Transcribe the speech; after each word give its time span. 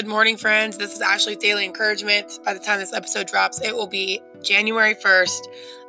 Good 0.00 0.08
morning, 0.08 0.38
friends. 0.38 0.78
This 0.78 0.94
is 0.94 1.02
Ashley's 1.02 1.36
Daily 1.36 1.66
Encouragement. 1.66 2.40
By 2.42 2.54
the 2.54 2.58
time 2.58 2.80
this 2.80 2.94
episode 2.94 3.26
drops, 3.26 3.60
it 3.60 3.76
will 3.76 3.86
be 3.86 4.22
January 4.42 4.94
1st. 4.94 5.40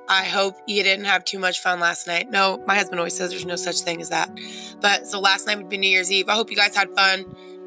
I 0.09 0.25
hope 0.25 0.57
you 0.67 0.83
didn't 0.83 1.05
have 1.05 1.23
too 1.23 1.39
much 1.39 1.61
fun 1.61 1.79
last 1.79 2.07
night. 2.07 2.29
No, 2.29 2.61
my 2.67 2.75
husband 2.75 2.99
always 2.99 3.15
says 3.15 3.29
there's 3.29 3.45
no 3.45 3.55
such 3.55 3.79
thing 3.79 4.01
as 4.01 4.09
that. 4.09 4.29
But 4.81 5.07
so 5.07 5.21
last 5.21 5.47
night 5.47 5.59
would 5.59 5.69
be 5.69 5.77
New 5.77 5.87
Year's 5.87 6.11
Eve. 6.11 6.27
I 6.27 6.33
hope 6.33 6.49
you 6.49 6.57
guys 6.57 6.75
had 6.75 6.89
fun. 6.89 7.21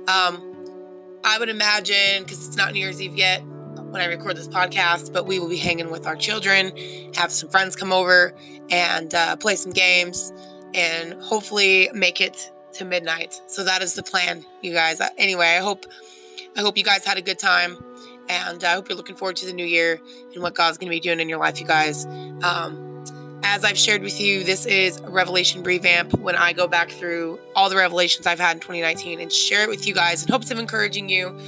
Um, 0.06 1.18
I 1.24 1.38
would 1.38 1.48
imagine, 1.48 2.24
because 2.24 2.46
it's 2.46 2.58
not 2.58 2.74
New 2.74 2.80
Year's 2.80 3.00
Eve 3.00 3.16
yet 3.16 3.42
when 3.88 4.02
I 4.02 4.04
record 4.04 4.36
this 4.36 4.46
podcast, 4.46 5.14
but 5.14 5.24
we 5.24 5.38
will 5.38 5.48
be 5.48 5.56
hanging 5.56 5.90
with 5.90 6.06
our 6.06 6.14
children, 6.14 6.76
have 7.14 7.32
some 7.32 7.48
friends 7.48 7.74
come 7.74 7.90
over 7.90 8.34
and 8.68 9.14
uh, 9.14 9.36
play 9.36 9.56
some 9.56 9.72
games, 9.72 10.30
and 10.74 11.14
hopefully 11.22 11.88
make 11.94 12.20
it 12.20 12.52
to 12.74 12.84
midnight. 12.84 13.40
So 13.46 13.64
that 13.64 13.80
is 13.80 13.94
the 13.94 14.02
plan, 14.02 14.44
you 14.60 14.74
guys. 14.74 15.00
Anyway, 15.16 15.46
I 15.46 15.60
hope 15.60 15.86
I 16.56 16.60
hope 16.60 16.76
you 16.76 16.84
guys 16.84 17.04
had 17.04 17.18
a 17.18 17.22
good 17.22 17.38
time, 17.38 17.76
and 18.28 18.62
I 18.62 18.74
hope 18.74 18.88
you're 18.88 18.96
looking 18.96 19.16
forward 19.16 19.36
to 19.36 19.46
the 19.46 19.52
new 19.52 19.64
year 19.64 20.00
and 20.32 20.42
what 20.42 20.54
God's 20.54 20.78
going 20.78 20.88
to 20.88 20.94
be 20.94 21.00
doing 21.00 21.20
in 21.20 21.28
your 21.28 21.38
life, 21.38 21.60
you 21.60 21.66
guys. 21.66 22.06
Um, 22.42 23.02
as 23.42 23.64
I've 23.64 23.76
shared 23.76 24.02
with 24.02 24.20
you, 24.20 24.44
this 24.44 24.64
is 24.64 25.00
a 25.00 25.10
Revelation 25.10 25.62
revamp 25.62 26.14
when 26.14 26.36
I 26.36 26.52
go 26.52 26.66
back 26.66 26.90
through 26.90 27.38
all 27.54 27.68
the 27.68 27.76
revelations 27.76 28.26
I've 28.26 28.40
had 28.40 28.56
in 28.56 28.60
2019 28.60 29.20
and 29.20 29.32
share 29.32 29.64
it 29.64 29.68
with 29.68 29.86
you 29.86 29.94
guys 29.94 30.22
in 30.22 30.32
hopes 30.32 30.50
of 30.50 30.58
encouraging 30.58 31.08
you. 31.08 31.38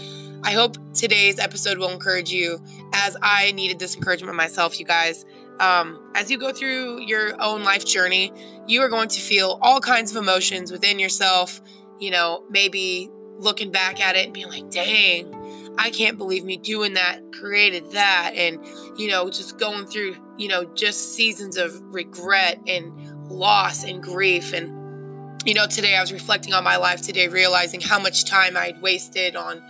I 0.42 0.52
hope 0.52 0.77
today's 0.92 1.38
episode 1.38 1.79
will 1.79 1.91
encourage 1.91 2.30
you 2.30 2.60
as 2.93 3.16
I 3.23 3.52
needed 3.52 3.79
this 3.79 3.96
encouragement 3.96 4.37
myself, 4.37 4.79
you 4.79 4.87
guys. 4.87 5.24
Um, 5.59 6.13
as 6.15 6.30
you 6.30 6.38
go 6.38 6.52
through 6.52 7.01
your 7.01 7.41
own 7.41 7.65
life 7.65 7.87
journey, 7.87 8.32
you 8.66 8.82
are 8.82 8.88
going 8.88 9.09
to 9.09 9.20
feel 9.20 9.59
all 9.63 9.80
kinds 9.80 10.15
of 10.15 10.23
emotions 10.23 10.70
within 10.70 10.98
yourself. 10.98 11.60
You 11.98 12.10
know, 12.10 12.45
maybe 12.51 13.10
looking 13.38 13.70
back 13.70 14.01
at 14.01 14.16
it 14.16 14.24
and 14.24 14.34
being 14.34 14.48
like, 14.48 14.70
dang, 14.70 15.34
I 15.79 15.90
can't 15.90 16.16
believe 16.16 16.45
me 16.45 16.56
doing 16.56 16.95
that, 16.95 17.20
created 17.32 17.92
that. 17.92 18.32
And, 18.34 18.65
you 18.96 19.09
know, 19.09 19.29
just 19.29 19.59
going 19.59 19.87
through, 19.87 20.16
you 20.38 20.48
know, 20.48 20.65
just 20.74 21.15
seasons 21.15 21.57
of 21.57 21.80
regret 21.92 22.60
and 22.66 23.29
loss 23.30 23.84
and 23.84 24.02
grief. 24.02 24.52
And, 24.52 25.42
you 25.46 25.54
know, 25.54 25.66
today 25.66 25.96
I 25.96 26.01
was 26.01 26.12
reflecting 26.12 26.54
on 26.54 26.64
my 26.64 26.76
life 26.76 27.02
today, 27.02 27.29
realizing 27.29 27.80
how 27.80 27.98
much 27.98 28.24
time 28.24 28.57
I'd 28.57 28.80
wasted 28.80 29.37
on 29.37 29.62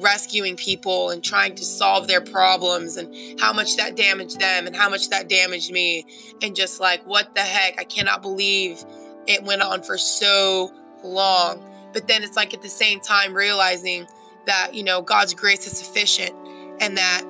rescuing 0.00 0.56
people 0.56 1.10
and 1.10 1.22
trying 1.22 1.54
to 1.54 1.64
solve 1.64 2.08
their 2.08 2.20
problems 2.20 2.96
and 2.96 3.40
how 3.40 3.52
much 3.52 3.76
that 3.76 3.96
damaged 3.96 4.40
them 4.40 4.66
and 4.66 4.74
how 4.74 4.88
much 4.88 5.10
that 5.10 5.28
damaged 5.28 5.70
me. 5.70 6.04
And 6.42 6.56
just 6.56 6.80
like, 6.80 7.06
what 7.06 7.34
the 7.34 7.42
heck? 7.42 7.78
I 7.78 7.84
cannot 7.84 8.22
believe 8.22 8.82
it 9.26 9.44
went 9.44 9.62
on 9.62 9.82
for 9.82 9.98
so 9.98 10.72
long. 11.02 11.73
But 11.94 12.08
then 12.08 12.22
it's 12.22 12.36
like 12.36 12.52
at 12.52 12.60
the 12.60 12.68
same 12.68 13.00
time 13.00 13.32
realizing 13.32 14.06
that, 14.46 14.74
you 14.74 14.82
know, 14.82 15.00
God's 15.00 15.32
grace 15.32 15.66
is 15.66 15.78
sufficient 15.78 16.34
and 16.80 16.98
that 16.98 17.22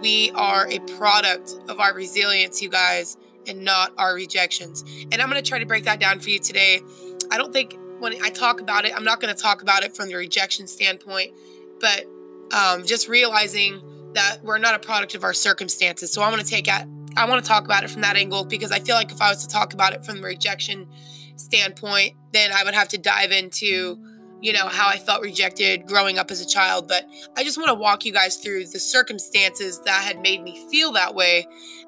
we 0.00 0.30
are 0.34 0.66
a 0.68 0.78
product 0.96 1.54
of 1.68 1.80
our 1.80 1.92
resilience, 1.92 2.62
you 2.62 2.70
guys, 2.70 3.18
and 3.46 3.64
not 3.64 3.92
our 3.98 4.14
rejections. 4.14 4.82
And 5.12 5.20
I'm 5.20 5.28
going 5.28 5.42
to 5.42 5.48
try 5.48 5.58
to 5.58 5.66
break 5.66 5.84
that 5.84 6.00
down 6.00 6.20
for 6.20 6.30
you 6.30 6.38
today. 6.38 6.80
I 7.30 7.36
don't 7.36 7.52
think 7.52 7.76
when 7.98 8.14
I 8.22 8.30
talk 8.30 8.60
about 8.60 8.86
it, 8.86 8.94
I'm 8.96 9.04
not 9.04 9.20
going 9.20 9.34
to 9.34 9.40
talk 9.40 9.60
about 9.60 9.84
it 9.84 9.94
from 9.94 10.08
the 10.08 10.16
rejection 10.16 10.66
standpoint 10.66 11.32
but 11.80 12.06
um, 12.52 12.84
just 12.84 13.08
realizing 13.08 13.82
that 14.14 14.38
we're 14.42 14.58
not 14.58 14.74
a 14.74 14.78
product 14.78 15.14
of 15.14 15.24
our 15.24 15.34
circumstances. 15.34 16.12
So 16.12 16.22
I 16.22 16.30
want 16.30 16.40
to 16.40 16.46
take 16.46 16.68
at 16.68 16.88
I 17.18 17.24
want 17.24 17.42
to 17.42 17.48
talk 17.48 17.64
about 17.64 17.82
it 17.82 17.88
from 17.88 18.02
that 18.02 18.16
angle 18.16 18.44
because 18.44 18.70
I 18.70 18.78
feel 18.78 18.94
like 18.94 19.10
if 19.10 19.22
I 19.22 19.30
was 19.30 19.42
to 19.46 19.48
talk 19.48 19.72
about 19.72 19.94
it 19.94 20.04
from 20.04 20.16
the 20.16 20.22
rejection 20.22 20.86
standpoint, 21.36 22.14
then 22.32 22.50
I 22.52 22.64
would 22.64 22.74
have 22.74 22.88
to 22.88 22.98
dive 22.98 23.32
into, 23.32 23.98
you 24.40 24.52
know, 24.52 24.68
how 24.68 24.88
I 24.88 24.98
felt 24.98 25.22
rejected 25.22 25.86
growing 25.86 26.18
up 26.18 26.30
as 26.30 26.40
a 26.40 26.46
child. 26.46 26.88
But 26.88 27.06
I 27.36 27.44
just 27.44 27.58
want 27.58 27.68
to 27.68 27.74
walk 27.74 28.04
you 28.04 28.12
guys 28.12 28.36
through 28.36 28.66
the 28.66 28.78
circumstances 28.78 29.80
that 29.84 30.02
had 30.02 30.20
made 30.20 30.42
me 30.42 30.66
feel 30.70 30.92
that 30.92 31.14
way 31.14 31.46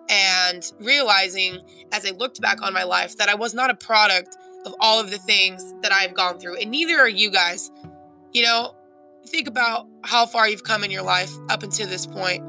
and 0.08 0.70
realizing 0.80 1.60
as 1.92 2.06
I 2.06 2.10
looked 2.10 2.40
back 2.40 2.62
on 2.62 2.72
my 2.72 2.84
life 2.84 3.16
that 3.18 3.28
I 3.28 3.34
was 3.34 3.54
not 3.54 3.70
a 3.70 3.74
product 3.74 4.36
of 4.64 4.74
all 4.80 5.00
of 5.00 5.10
the 5.10 5.18
things 5.18 5.74
that 5.82 5.92
I've 5.92 6.14
gone 6.14 6.38
through. 6.38 6.56
And 6.56 6.70
neither 6.70 6.98
are 6.98 7.08
you 7.08 7.30
guys. 7.30 7.70
You 8.32 8.42
know, 8.42 8.74
think 9.26 9.48
about 9.48 9.86
how 10.04 10.26
far 10.26 10.48
you've 10.48 10.64
come 10.64 10.84
in 10.84 10.90
your 10.90 11.02
life 11.02 11.32
up 11.48 11.62
until 11.62 11.86
this 11.86 12.06
point 12.06 12.44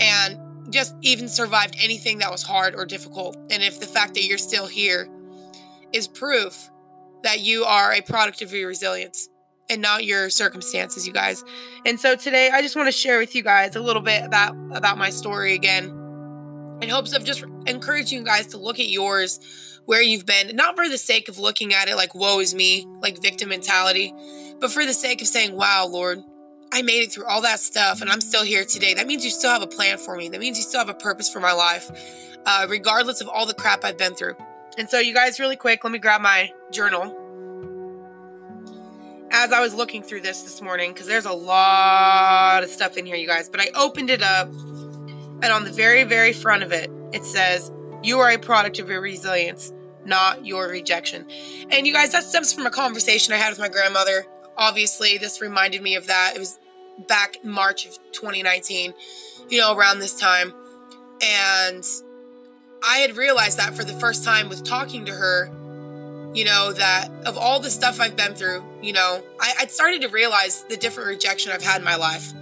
and 0.00 0.38
just 0.70 0.94
even 1.02 1.28
survived 1.28 1.76
anything 1.80 2.18
that 2.18 2.30
was 2.30 2.42
hard 2.42 2.74
or 2.74 2.86
difficult. 2.86 3.36
And 3.50 3.62
if 3.62 3.78
the 3.80 3.86
fact 3.86 4.14
that 4.14 4.24
you're 4.24 4.38
still 4.38 4.66
here 4.66 5.08
is 5.92 6.08
proof 6.08 6.70
that 7.22 7.40
you 7.40 7.64
are 7.64 7.92
a 7.92 8.00
product 8.00 8.42
of 8.42 8.52
your 8.52 8.68
resilience 8.68 9.28
and 9.70 9.80
not 9.80 10.04
your 10.04 10.28
circumstances, 10.28 11.06
you 11.06 11.12
guys. 11.12 11.44
And 11.86 11.98
so 11.98 12.16
today 12.16 12.50
I 12.52 12.60
just 12.62 12.76
want 12.76 12.88
to 12.88 12.92
share 12.92 13.18
with 13.18 13.34
you 13.34 13.42
guys 13.42 13.76
a 13.76 13.80
little 13.80 14.02
bit 14.02 14.24
about 14.24 14.56
about 14.72 14.98
my 14.98 15.10
story 15.10 15.54
again 15.54 15.98
in 16.82 16.88
hopes 16.88 17.14
of 17.14 17.24
just 17.24 17.44
encouraging 17.66 18.18
you 18.18 18.24
guys 18.24 18.48
to 18.48 18.58
look 18.58 18.80
at 18.80 18.88
yours 18.88 19.40
where 19.86 20.02
you've 20.02 20.26
been, 20.26 20.54
not 20.54 20.76
for 20.76 20.88
the 20.88 20.98
sake 20.98 21.28
of 21.28 21.38
looking 21.38 21.74
at 21.74 21.88
it 21.88 21.96
like 21.96 22.14
woe 22.14 22.40
is 22.40 22.54
me, 22.54 22.86
like 23.00 23.20
victim 23.20 23.48
mentality, 23.48 24.12
but 24.60 24.70
for 24.70 24.84
the 24.84 24.92
sake 24.92 25.20
of 25.20 25.26
saying, 25.28 25.56
wow, 25.56 25.86
Lord, 25.88 26.18
I 26.72 26.82
made 26.82 27.02
it 27.02 27.12
through 27.12 27.26
all 27.26 27.42
that 27.42 27.60
stuff 27.60 28.00
and 28.00 28.10
I'm 28.10 28.20
still 28.20 28.44
here 28.44 28.64
today. 28.64 28.94
That 28.94 29.06
means 29.06 29.24
you 29.24 29.30
still 29.30 29.50
have 29.50 29.62
a 29.62 29.66
plan 29.66 29.98
for 29.98 30.16
me. 30.16 30.28
That 30.28 30.40
means 30.40 30.56
you 30.56 30.64
still 30.64 30.80
have 30.80 30.88
a 30.88 30.94
purpose 30.94 31.30
for 31.32 31.40
my 31.40 31.52
life, 31.52 31.90
uh, 32.46 32.66
regardless 32.68 33.20
of 33.20 33.28
all 33.28 33.46
the 33.46 33.54
crap 33.54 33.84
I've 33.84 33.98
been 33.98 34.14
through. 34.14 34.36
And 34.78 34.88
so, 34.88 34.98
you 34.98 35.14
guys, 35.14 35.38
really 35.38 35.56
quick, 35.56 35.84
let 35.84 35.92
me 35.92 35.98
grab 35.98 36.20
my 36.20 36.52
journal. 36.70 37.18
As 39.30 39.52
I 39.52 39.60
was 39.60 39.74
looking 39.74 40.02
through 40.02 40.20
this 40.20 40.42
this 40.42 40.60
morning, 40.60 40.92
because 40.92 41.06
there's 41.06 41.26
a 41.26 41.32
lot 41.32 42.62
of 42.62 42.70
stuff 42.70 42.96
in 42.96 43.06
here, 43.06 43.16
you 43.16 43.26
guys, 43.26 43.48
but 43.48 43.60
I 43.60 43.68
opened 43.74 44.10
it 44.10 44.22
up, 44.22 44.48
and 44.48 45.46
on 45.46 45.64
the 45.64 45.72
very, 45.72 46.04
very 46.04 46.32
front 46.32 46.62
of 46.62 46.72
it, 46.72 46.90
it 47.12 47.24
says, 47.24 47.72
You 48.02 48.20
are 48.20 48.30
a 48.30 48.38
product 48.38 48.78
of 48.78 48.88
your 48.88 49.00
resilience, 49.00 49.72
not 50.04 50.44
your 50.44 50.68
rejection. 50.68 51.26
And 51.70 51.86
you 51.86 51.92
guys, 51.92 52.12
that 52.12 52.24
stems 52.24 52.52
from 52.52 52.66
a 52.66 52.70
conversation 52.70 53.32
I 53.32 53.36
had 53.36 53.50
with 53.50 53.58
my 53.58 53.68
grandmother 53.68 54.26
obviously 54.56 55.18
this 55.18 55.40
reminded 55.40 55.82
me 55.82 55.94
of 55.96 56.06
that. 56.06 56.32
It 56.34 56.38
was 56.38 56.58
back 57.08 57.36
March 57.44 57.86
of 57.86 57.98
2019, 58.12 58.94
you 59.48 59.58
know, 59.58 59.74
around 59.74 59.98
this 59.98 60.18
time. 60.18 60.52
And 61.22 61.84
I 62.84 62.98
had 62.98 63.16
realized 63.16 63.58
that 63.58 63.74
for 63.74 63.84
the 63.84 63.92
first 63.94 64.24
time 64.24 64.48
with 64.48 64.64
talking 64.64 65.04
to 65.06 65.12
her, 65.12 65.50
you 66.34 66.44
know, 66.44 66.72
that 66.72 67.10
of 67.26 67.36
all 67.36 67.60
the 67.60 67.70
stuff 67.70 68.00
I've 68.00 68.16
been 68.16 68.34
through, 68.34 68.64
you 68.82 68.92
know, 68.92 69.22
I, 69.40 69.54
would 69.60 69.70
started 69.70 70.02
to 70.02 70.08
realize 70.08 70.64
the 70.64 70.76
different 70.76 71.08
rejection 71.08 71.52
I've 71.52 71.62
had 71.62 71.78
in 71.78 71.84
my 71.84 71.96
life. 71.96 72.32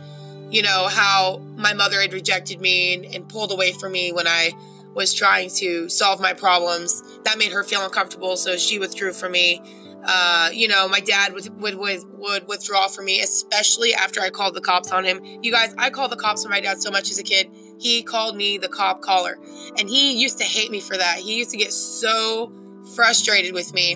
You 0.50 0.62
know, 0.62 0.88
how 0.88 1.38
my 1.56 1.74
mother 1.74 2.00
had 2.00 2.12
rejected 2.12 2.60
me 2.60 2.94
and, 2.94 3.04
and 3.14 3.28
pulled 3.28 3.52
away 3.52 3.72
from 3.72 3.92
me 3.92 4.12
when 4.12 4.26
I 4.26 4.52
was 4.94 5.14
trying 5.14 5.50
to 5.56 5.88
solve 5.88 6.20
my 6.20 6.32
problems. 6.32 7.02
That 7.24 7.38
made 7.38 7.52
her 7.52 7.62
feel 7.62 7.84
uncomfortable, 7.84 8.36
so 8.36 8.56
she 8.56 8.78
withdrew 8.78 9.12
from 9.12 9.32
me 9.32 9.62
uh, 10.04 10.48
you 10.52 10.68
know, 10.68 10.88
my 10.88 11.00
dad 11.00 11.32
would, 11.34 11.60
would 11.60 11.74
would 11.76 12.00
would 12.18 12.48
withdraw 12.48 12.88
from 12.88 13.04
me, 13.04 13.20
especially 13.20 13.94
after 13.94 14.20
I 14.20 14.30
called 14.30 14.54
the 14.54 14.60
cops 14.60 14.92
on 14.92 15.04
him. 15.04 15.20
You 15.42 15.52
guys, 15.52 15.74
I 15.76 15.90
called 15.90 16.10
the 16.10 16.16
cops 16.16 16.44
on 16.44 16.50
my 16.50 16.60
dad 16.60 16.80
so 16.80 16.90
much 16.90 17.10
as 17.10 17.18
a 17.18 17.22
kid. 17.22 17.50
He 17.80 18.02
called 18.02 18.36
me 18.36 18.58
the 18.58 18.68
cop 18.68 19.00
caller, 19.00 19.38
and 19.78 19.88
he 19.88 20.12
used 20.20 20.38
to 20.38 20.44
hate 20.44 20.70
me 20.70 20.80
for 20.80 20.96
that. 20.96 21.16
He 21.16 21.38
used 21.38 21.50
to 21.50 21.56
get 21.56 21.72
so 21.72 22.52
frustrated 22.94 23.54
with 23.54 23.72
me, 23.72 23.94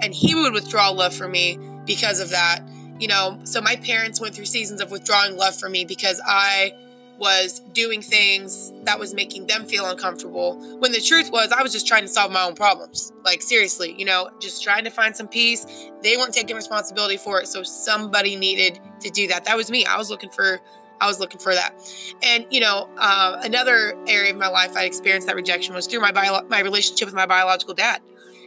and 0.00 0.14
he 0.14 0.34
would 0.34 0.52
withdraw 0.52 0.88
love 0.88 1.14
from 1.14 1.32
me 1.32 1.58
because 1.84 2.18
of 2.18 2.30
that. 2.30 2.60
You 2.98 3.08
know, 3.08 3.38
so 3.44 3.60
my 3.60 3.76
parents 3.76 4.20
went 4.22 4.34
through 4.34 4.46
seasons 4.46 4.80
of 4.80 4.90
withdrawing 4.90 5.36
love 5.36 5.54
from 5.54 5.72
me 5.72 5.84
because 5.84 6.20
I 6.26 6.72
was 7.18 7.60
doing 7.72 8.02
things 8.02 8.72
that 8.84 8.98
was 8.98 9.14
making 9.14 9.46
them 9.46 9.64
feel 9.64 9.88
uncomfortable 9.88 10.58
when 10.80 10.92
the 10.92 11.00
truth 11.00 11.30
was 11.30 11.50
I 11.50 11.62
was 11.62 11.72
just 11.72 11.86
trying 11.86 12.02
to 12.02 12.08
solve 12.08 12.30
my 12.30 12.42
own 12.44 12.54
problems. 12.54 13.12
Like 13.24 13.42
seriously, 13.42 13.94
you 13.98 14.04
know, 14.04 14.30
just 14.40 14.62
trying 14.62 14.84
to 14.84 14.90
find 14.90 15.16
some 15.16 15.28
peace. 15.28 15.66
They 16.02 16.16
weren't 16.16 16.34
taking 16.34 16.56
responsibility 16.56 17.16
for 17.16 17.40
it, 17.40 17.48
so 17.48 17.62
somebody 17.62 18.36
needed 18.36 18.80
to 19.00 19.10
do 19.10 19.26
that. 19.28 19.44
That 19.44 19.56
was 19.56 19.70
me. 19.70 19.84
I 19.84 19.96
was 19.96 20.10
looking 20.10 20.30
for 20.30 20.60
I 21.00 21.06
was 21.06 21.20
looking 21.20 21.38
for 21.38 21.54
that. 21.54 21.74
And 22.22 22.46
you 22.50 22.60
know, 22.60 22.88
uh, 22.96 23.40
another 23.42 23.96
area 24.06 24.32
of 24.32 24.38
my 24.38 24.48
life 24.48 24.76
I 24.76 24.84
experienced 24.84 25.26
that 25.26 25.36
rejection 25.36 25.74
was 25.74 25.86
through 25.86 26.00
my 26.00 26.12
bio- 26.12 26.46
my 26.48 26.60
relationship 26.60 27.06
with 27.06 27.14
my 27.14 27.26
biological 27.26 27.74
dad. 27.74 28.00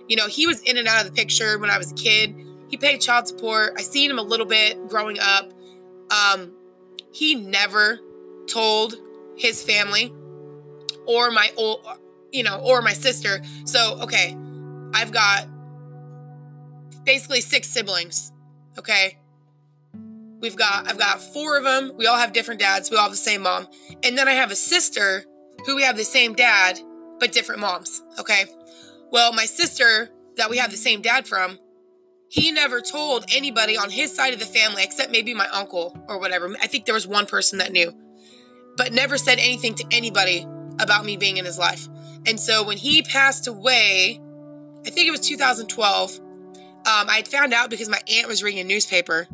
You 0.08 0.16
know, 0.16 0.28
he 0.28 0.48
was 0.48 0.62
in 0.62 0.78
and 0.78 0.88
out 0.88 1.06
of 1.06 1.08
the 1.08 1.16
picture 1.16 1.60
when 1.60 1.70
I 1.70 1.78
was 1.78 1.92
a 1.92 1.96
kid. 1.96 2.36
He 2.70 2.78
paid 2.78 3.02
child 3.02 3.28
support. 3.28 3.74
I 3.78 3.82
seen 3.82 4.10
him 4.10 4.20
a 4.20 4.24
little 4.24 4.46
bit 4.46 4.88
growing 4.88 5.18
up. 5.20 5.52
Um, 6.12 6.52
he 7.12 7.36
never 7.36 8.00
told 8.48 8.96
his 9.36 9.64
family 9.64 10.14
or 11.06 11.32
my 11.32 11.52
old 11.58 11.86
you 12.32 12.44
know 12.44 12.60
or 12.64 12.82
my 12.82 12.94
sister 12.94 13.42
so 13.66 14.00
okay 14.02 14.36
i've 14.94 15.12
got 15.12 15.48
basically 17.04 17.42
six 17.42 17.68
siblings 17.68 18.32
okay 18.78 19.19
we've 20.40 20.56
got 20.56 20.88
i've 20.88 20.98
got 20.98 21.22
four 21.22 21.58
of 21.58 21.64
them 21.64 21.92
we 21.98 22.08
all 22.08 22.18
have 22.18 22.34
different 22.34 22.60
dads. 22.60 22.90
We 22.90 22.98
all 22.98 23.04
have 23.04 23.12
the 23.12 23.18
same 23.18 23.42
mom. 23.42 23.68
And 24.04 24.18
then 24.18 24.28
i 24.28 24.34
have 24.34 24.52
a 24.52 24.56
sister 24.56 25.24
who 25.66 25.76
we 25.76 25.84
have 25.84 25.98
the 25.98 26.04
same 26.06 26.34
dad 26.34 26.80
but 27.20 27.32
different 27.32 27.62
moms 27.62 28.02
okay? 28.20 28.46
Well 29.12 29.34
my 29.34 29.46
sister 29.46 30.10
that 30.38 30.50
we 30.50 30.58
have 30.58 30.72
the 30.72 30.78
same 30.78 31.02
dad 31.02 31.28
from 31.28 31.60
he 32.30 32.52
never 32.52 32.80
told 32.80 33.26
anybody 33.36 33.76
on 33.76 33.90
his 33.90 34.16
side 34.16 34.34
of 34.34 34.40
the 34.40 34.46
family 34.46 34.84
except 34.84 35.12
maybe 35.12 35.34
my 35.34 35.48
uncle 35.48 35.98
or 36.08 36.20
whatever. 36.20 36.56
I 36.62 36.68
think 36.68 36.86
there 36.86 36.94
was 36.94 37.08
one 37.08 37.26
person 37.26 37.58
that 37.58 37.72
knew, 37.72 37.92
but 38.78 38.94
never 38.94 39.18
said 39.18 39.40
anything 39.40 39.74
to 39.76 39.86
anybody 39.92 40.46
about 40.80 41.06
me 41.06 41.18
being 41.18 41.38
in 41.38 41.46
his 41.46 41.58
life. 41.58 41.88
And 42.28 42.40
so 42.40 42.64
when 42.64 42.78
he 42.78 43.02
passed 43.02 43.48
away, 43.48 44.22
I 44.86 44.90
think 44.92 45.08
it 45.08 45.12
was 45.12 45.22
2012, 45.22 46.20
um, 46.20 46.26
I 46.86 47.24
found 47.26 47.52
out 47.52 47.72
because 47.72 47.90
my 47.90 48.00
aunt 48.08 48.28
was 48.28 48.44
reading 48.44 48.60
a 48.60 48.64
newspaper 48.64 49.28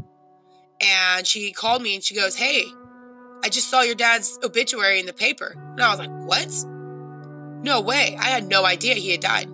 and 0.81 1.25
she 1.25 1.51
called 1.51 1.81
me 1.81 1.95
and 1.95 2.04
she 2.04 2.16
goes, 2.16 2.36
Hey, 2.36 2.66
I 3.44 3.50
just 3.50 3.69
saw 3.69 3.81
your 3.81 3.95
dad's 3.95 4.39
obituary 4.44 5.00
in 5.00 5.06
the 5.06 5.13
paper. 5.13 5.56
And 5.56 5.81
I 5.81 5.89
was 5.89 6.00
like, 6.00 6.12
What? 6.25 6.54
No 7.63 7.81
way. 7.81 8.16
I 8.19 8.25
had 8.25 8.48
no 8.48 8.66
idea 8.66 8.95
he 8.95 9.12
had 9.12 9.22
died. 9.22 9.50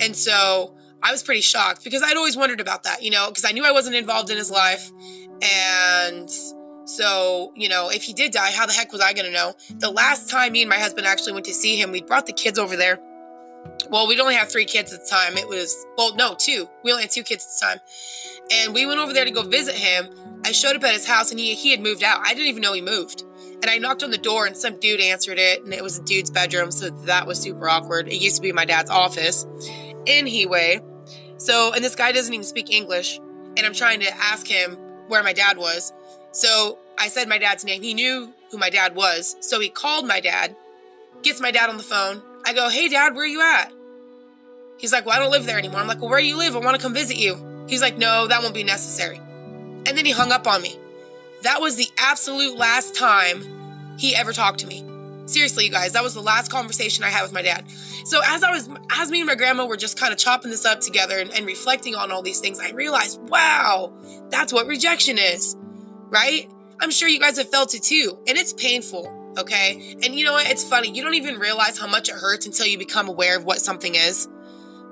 And 0.00 0.14
so 0.14 0.74
I 1.02 1.12
was 1.12 1.22
pretty 1.22 1.40
shocked 1.40 1.84
because 1.84 2.02
I'd 2.02 2.16
always 2.16 2.36
wondered 2.36 2.60
about 2.60 2.84
that, 2.84 3.02
you 3.02 3.10
know, 3.10 3.28
because 3.28 3.44
I 3.44 3.52
knew 3.52 3.64
I 3.64 3.72
wasn't 3.72 3.96
involved 3.96 4.30
in 4.30 4.36
his 4.36 4.50
life. 4.50 4.90
And 5.42 6.30
so, 6.84 7.52
you 7.54 7.68
know, 7.68 7.90
if 7.90 8.02
he 8.02 8.12
did 8.12 8.32
die, 8.32 8.50
how 8.50 8.66
the 8.66 8.72
heck 8.72 8.92
was 8.92 9.00
I 9.00 9.12
going 9.12 9.26
to 9.26 9.32
know? 9.32 9.54
The 9.70 9.90
last 9.90 10.30
time 10.30 10.52
me 10.52 10.62
and 10.62 10.70
my 10.70 10.78
husband 10.78 11.06
actually 11.06 11.32
went 11.32 11.46
to 11.46 11.54
see 11.54 11.76
him, 11.76 11.92
we 11.92 12.02
brought 12.02 12.26
the 12.26 12.32
kids 12.32 12.58
over 12.58 12.76
there. 12.76 12.98
Well, 13.90 14.06
we'd 14.06 14.20
only 14.20 14.34
have 14.34 14.50
three 14.50 14.64
kids 14.64 14.92
at 14.92 15.00
the 15.00 15.06
time. 15.06 15.36
It 15.36 15.48
was, 15.48 15.86
well, 15.96 16.14
no, 16.14 16.34
two. 16.38 16.68
We 16.84 16.90
only 16.90 17.04
had 17.04 17.10
two 17.10 17.22
kids 17.22 17.44
at 17.44 17.50
the 17.58 17.66
time. 17.66 17.80
And 18.52 18.74
we 18.74 18.86
went 18.86 19.00
over 19.00 19.12
there 19.12 19.24
to 19.24 19.30
go 19.30 19.42
visit 19.42 19.74
him. 19.74 20.08
I 20.44 20.52
showed 20.52 20.76
up 20.76 20.84
at 20.84 20.92
his 20.92 21.06
house 21.06 21.30
and 21.30 21.40
he, 21.40 21.54
he 21.54 21.70
had 21.70 21.80
moved 21.80 22.02
out. 22.02 22.20
I 22.24 22.34
didn't 22.34 22.48
even 22.48 22.62
know 22.62 22.72
he 22.72 22.82
moved. 22.82 23.24
And 23.60 23.66
I 23.66 23.78
knocked 23.78 24.02
on 24.02 24.10
the 24.10 24.18
door 24.18 24.46
and 24.46 24.56
some 24.56 24.78
dude 24.78 25.00
answered 25.00 25.38
it. 25.38 25.64
And 25.64 25.74
it 25.74 25.82
was 25.82 25.98
a 25.98 26.02
dude's 26.04 26.30
bedroom. 26.30 26.70
So 26.70 26.90
that 26.90 27.26
was 27.26 27.40
super 27.40 27.68
awkward. 27.68 28.08
It 28.08 28.20
used 28.20 28.36
to 28.36 28.42
be 28.42 28.52
my 28.52 28.64
dad's 28.64 28.90
office. 28.90 29.46
In 30.06 30.26
anyway, 30.26 30.80
so, 31.38 31.72
and 31.72 31.84
this 31.84 31.94
guy 31.94 32.12
doesn't 32.12 32.32
even 32.32 32.44
speak 32.44 32.70
English. 32.70 33.18
And 33.56 33.60
I'm 33.60 33.74
trying 33.74 34.00
to 34.00 34.16
ask 34.16 34.46
him 34.46 34.76
where 35.08 35.22
my 35.22 35.32
dad 35.32 35.58
was. 35.58 35.92
So 36.32 36.78
I 36.98 37.08
said 37.08 37.28
my 37.28 37.38
dad's 37.38 37.64
name. 37.64 37.82
He 37.82 37.94
knew 37.94 38.32
who 38.50 38.58
my 38.58 38.70
dad 38.70 38.94
was. 38.94 39.36
So 39.40 39.60
he 39.60 39.68
called 39.68 40.06
my 40.06 40.20
dad, 40.20 40.54
gets 41.22 41.40
my 41.40 41.50
dad 41.50 41.68
on 41.68 41.76
the 41.76 41.82
phone. 41.82 42.22
I 42.44 42.52
go, 42.52 42.68
Hey, 42.68 42.88
dad, 42.88 43.14
where 43.14 43.24
are 43.24 43.26
you 43.26 43.40
at? 43.40 43.72
He's 44.78 44.92
like, 44.92 45.04
Well, 45.04 45.16
I 45.16 45.18
don't 45.18 45.32
live 45.32 45.46
there 45.46 45.58
anymore. 45.58 45.80
I'm 45.80 45.88
like, 45.88 46.00
Well, 46.00 46.10
where 46.10 46.20
do 46.20 46.26
you 46.26 46.36
live? 46.36 46.54
I 46.54 46.60
want 46.60 46.76
to 46.76 46.82
come 46.82 46.94
visit 46.94 47.16
you. 47.16 47.66
He's 47.68 47.82
like, 47.82 47.98
No, 47.98 48.26
that 48.26 48.42
won't 48.42 48.54
be 48.54 48.64
necessary. 48.64 49.20
And 49.88 49.96
then 49.96 50.04
he 50.04 50.12
hung 50.12 50.32
up 50.32 50.46
on 50.46 50.60
me. 50.60 50.76
That 51.42 51.62
was 51.62 51.76
the 51.76 51.88
absolute 51.96 52.58
last 52.58 52.94
time 52.94 53.96
he 53.98 54.14
ever 54.14 54.34
talked 54.34 54.58
to 54.60 54.66
me. 54.66 54.84
Seriously, 55.24 55.64
you 55.64 55.70
guys, 55.70 55.92
that 55.92 56.02
was 56.02 56.14
the 56.14 56.22
last 56.22 56.50
conversation 56.50 57.04
I 57.04 57.08
had 57.08 57.22
with 57.22 57.32
my 57.32 57.42
dad. 57.42 57.64
So 58.04 58.20
as 58.24 58.42
I 58.42 58.50
was, 58.50 58.68
as 58.90 59.10
me 59.10 59.20
and 59.20 59.26
my 59.26 59.34
grandma 59.34 59.66
were 59.66 59.76
just 59.76 59.98
kind 59.98 60.12
of 60.12 60.18
chopping 60.18 60.50
this 60.50 60.64
up 60.64 60.80
together 60.80 61.18
and, 61.18 61.30
and 61.32 61.46
reflecting 61.46 61.94
on 61.94 62.10
all 62.10 62.22
these 62.22 62.40
things, 62.40 62.60
I 62.60 62.70
realized, 62.70 63.20
wow, 63.28 63.92
that's 64.30 64.52
what 64.52 64.66
rejection 64.66 65.16
is, 65.18 65.56
right? 66.08 66.50
I'm 66.80 66.90
sure 66.90 67.08
you 67.08 67.20
guys 67.20 67.38
have 67.38 67.50
felt 67.50 67.74
it 67.74 67.82
too, 67.82 68.18
and 68.26 68.38
it's 68.38 68.52
painful, 68.52 69.34
okay? 69.38 69.96
And 70.02 70.14
you 70.14 70.24
know 70.24 70.32
what? 70.32 70.48
It's 70.48 70.64
funny. 70.64 70.90
You 70.90 71.02
don't 71.02 71.14
even 71.14 71.38
realize 71.38 71.78
how 71.78 71.88
much 71.88 72.08
it 72.08 72.14
hurts 72.14 72.46
until 72.46 72.66
you 72.66 72.78
become 72.78 73.08
aware 73.08 73.36
of 73.36 73.44
what 73.44 73.60
something 73.60 73.94
is, 73.94 74.28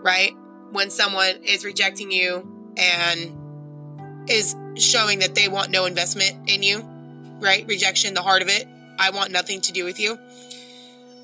right? 0.03 0.33
When 0.73 0.91
someone 0.91 1.45
is 1.45 1.65
rejecting 1.65 2.11
you 2.11 2.73
and 2.77 4.29
is 4.29 4.55
showing 4.79 5.21
that 5.21 5.35
they 5.35 5.49
want 5.49 5.71
no 5.71 5.85
investment 5.87 6.51
in 6.51 6.63
you, 6.63 6.81
right? 7.41 7.67
Rejection, 7.67 8.15
the 8.15 8.23
heart 8.23 8.43
of 8.43 8.49
it. 8.49 8.67
I 8.99 9.11
want 9.11 9.31
nothing 9.31 9.61
to 9.63 9.73
do 9.73 9.85
with 9.85 10.01
you. 10.01 10.19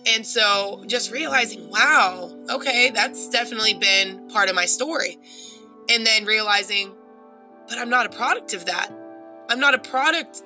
And 0.06 0.26
so 0.26 0.84
just 0.86 1.12
realizing, 1.12 1.70
wow, 1.70 2.36
okay, 2.50 2.90
that's 2.90 3.28
definitely 3.28 3.74
been 3.74 4.28
part 4.28 4.48
of 4.48 4.54
my 4.54 4.64
story. 4.64 5.18
And 5.88 6.04
then 6.04 6.24
realizing, 6.24 6.92
but 7.68 7.78
I'm 7.78 7.88
not 7.88 8.06
a 8.06 8.08
product 8.08 8.54
of 8.54 8.66
that. 8.66 8.90
I'm 9.48 9.60
not 9.60 9.74
a 9.74 9.78
product 9.78 10.42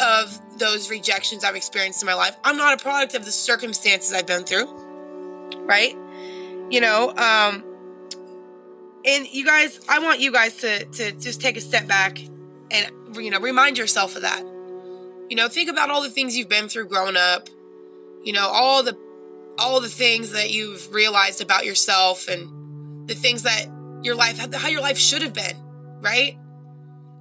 of 0.00 0.38
those 0.58 0.90
rejections 0.90 1.44
I've 1.44 1.56
experienced 1.56 2.02
in 2.02 2.06
my 2.06 2.14
life. 2.14 2.36
I'm 2.44 2.56
not 2.56 2.80
a 2.80 2.82
product 2.82 3.14
of 3.14 3.24
the 3.24 3.32
circumstances 3.32 4.12
I've 4.12 4.26
been 4.26 4.44
through. 4.44 4.66
Right? 5.64 5.96
You 6.70 6.80
know, 6.80 7.10
um 7.10 7.64
and 9.04 9.26
you 9.26 9.44
guys, 9.44 9.80
I 9.88 9.98
want 9.98 10.20
you 10.20 10.32
guys 10.32 10.56
to 10.58 10.84
to 10.84 11.12
just 11.12 11.40
take 11.40 11.56
a 11.56 11.60
step 11.60 11.86
back 11.86 12.18
and 12.72 13.16
you 13.16 13.30
know, 13.30 13.40
remind 13.40 13.78
yourself 13.78 14.16
of 14.16 14.22
that. 14.22 14.42
You 15.28 15.36
know, 15.36 15.48
think 15.48 15.70
about 15.70 15.90
all 15.90 16.02
the 16.02 16.10
things 16.10 16.36
you've 16.36 16.48
been 16.48 16.68
through 16.68 16.88
growing 16.88 17.16
up. 17.16 17.48
You 18.24 18.32
know, 18.32 18.48
all 18.48 18.82
the 18.82 18.96
all 19.58 19.80
the 19.80 19.88
things 19.88 20.32
that 20.32 20.50
you've 20.50 20.92
realized 20.92 21.40
about 21.40 21.64
yourself 21.64 22.28
and 22.28 23.08
the 23.08 23.14
things 23.14 23.42
that 23.42 23.66
your 24.02 24.14
life 24.14 24.38
how 24.54 24.68
your 24.68 24.80
life 24.80 24.98
should 24.98 25.22
have 25.22 25.34
been, 25.34 25.56
right? 26.00 26.36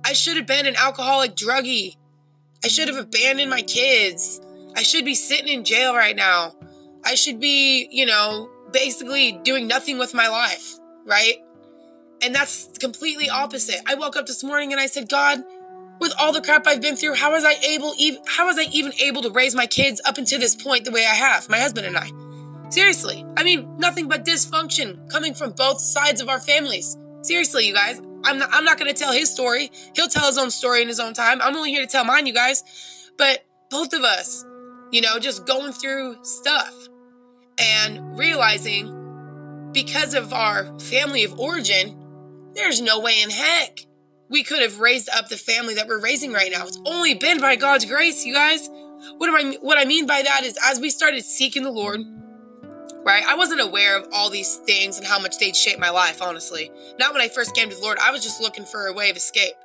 I 0.03 0.13
should 0.13 0.37
have 0.37 0.47
been 0.47 0.65
an 0.65 0.75
alcoholic 0.75 1.35
druggie. 1.35 1.95
I 2.63 2.67
should 2.67 2.87
have 2.87 2.97
abandoned 2.97 3.49
my 3.49 3.61
kids. 3.61 4.39
I 4.75 4.83
should 4.83 5.05
be 5.05 5.15
sitting 5.15 5.47
in 5.47 5.63
jail 5.63 5.93
right 5.93 6.15
now. 6.15 6.55
I 7.03 7.15
should 7.15 7.39
be, 7.39 7.87
you 7.91 8.05
know, 8.05 8.49
basically 8.71 9.33
doing 9.43 9.67
nothing 9.67 9.97
with 9.97 10.13
my 10.13 10.27
life, 10.27 10.75
right? 11.05 11.35
And 12.23 12.35
that's 12.35 12.69
completely 12.77 13.29
opposite. 13.29 13.81
I 13.87 13.95
woke 13.95 14.15
up 14.15 14.27
this 14.27 14.43
morning 14.43 14.71
and 14.71 14.79
I 14.79 14.85
said, 14.85 15.09
God, 15.09 15.43
with 15.99 16.13
all 16.19 16.33
the 16.33 16.41
crap 16.41 16.67
I've 16.67 16.81
been 16.81 16.95
through, 16.95 17.15
how 17.15 17.31
was 17.31 17.43
I 17.45 17.53
able 17.53 17.93
even 17.97 18.21
how 18.27 18.47
was 18.47 18.57
I 18.57 18.63
even 18.71 18.93
able 18.99 19.21
to 19.23 19.31
raise 19.31 19.55
my 19.55 19.67
kids 19.67 20.01
up 20.05 20.17
until 20.17 20.39
this 20.39 20.55
point 20.55 20.85
the 20.85 20.91
way 20.91 21.05
I 21.05 21.15
have, 21.15 21.49
my 21.49 21.59
husband 21.59 21.87
and 21.87 21.97
I? 21.97 22.09
Seriously. 22.69 23.25
I 23.37 23.43
mean, 23.43 23.77
nothing 23.77 24.07
but 24.07 24.25
dysfunction 24.25 25.09
coming 25.09 25.33
from 25.33 25.51
both 25.51 25.79
sides 25.79 26.21
of 26.21 26.29
our 26.29 26.39
families. 26.39 26.97
Seriously, 27.21 27.67
you 27.67 27.73
guys. 27.73 28.01
I'm 28.23 28.37
not 28.37 28.49
I'm 28.51 28.65
not 28.65 28.77
to 28.77 28.93
tell 28.93 29.13
his 29.13 29.31
story. 29.31 29.71
He'll 29.95 30.07
tell 30.07 30.27
his 30.27 30.37
own 30.37 30.51
story 30.51 30.81
in 30.81 30.87
his 30.87 30.99
own 30.99 31.13
time. 31.13 31.41
I'm 31.41 31.55
only 31.55 31.71
here 31.71 31.81
to 31.81 31.87
tell 31.87 32.05
mine, 32.05 32.25
you 32.27 32.33
guys. 32.33 32.63
But 33.17 33.45
both 33.69 33.93
of 33.93 34.03
us, 34.03 34.45
you 34.91 35.01
know, 35.01 35.19
just 35.19 35.45
going 35.45 35.73
through 35.73 36.23
stuff 36.23 36.73
and 37.57 38.17
realizing 38.17 39.69
because 39.71 40.13
of 40.13 40.33
our 40.33 40.77
family 40.79 41.23
of 41.23 41.39
origin, 41.39 42.00
there's 42.53 42.81
no 42.81 42.99
way 42.99 43.21
in 43.21 43.29
heck 43.29 43.79
we 44.31 44.43
could 44.43 44.61
have 44.61 44.79
raised 44.79 45.09
up 45.09 45.27
the 45.27 45.37
family 45.37 45.75
that 45.75 45.87
we're 45.87 45.99
raising 45.99 46.31
right 46.31 46.51
now. 46.51 46.65
It's 46.65 46.79
only 46.85 47.13
been 47.13 47.41
by 47.41 47.57
God's 47.57 47.85
grace, 47.85 48.25
you 48.25 48.33
guys. 48.33 48.69
What 49.17 49.27
am 49.27 49.35
I 49.35 49.57
what 49.61 49.77
I 49.77 49.85
mean 49.85 50.07
by 50.07 50.21
that 50.21 50.43
is 50.43 50.57
as 50.63 50.79
we 50.79 50.89
started 50.89 51.25
seeking 51.25 51.63
the 51.63 51.71
Lord, 51.71 51.99
right? 53.03 53.23
I 53.27 53.35
wasn't 53.35 53.61
aware 53.61 53.97
of 53.97 54.07
all 54.13 54.29
these 54.29 54.55
things 54.57 54.97
and 54.97 55.05
how 55.05 55.19
much 55.19 55.37
they'd 55.37 55.55
shape 55.55 55.79
my 55.79 55.89
life, 55.89 56.21
honestly. 56.21 56.71
Not 56.97 57.13
when 57.13 57.21
I 57.21 57.27
first 57.27 57.55
came 57.55 57.69
to 57.69 57.75
the 57.75 57.81
Lord. 57.81 57.97
I 57.99 58.11
was 58.11 58.23
just 58.23 58.41
looking 58.41 58.63
for 58.63 58.87
a 58.87 58.93
way 58.93 59.09
of 59.09 59.17
escape. 59.17 59.55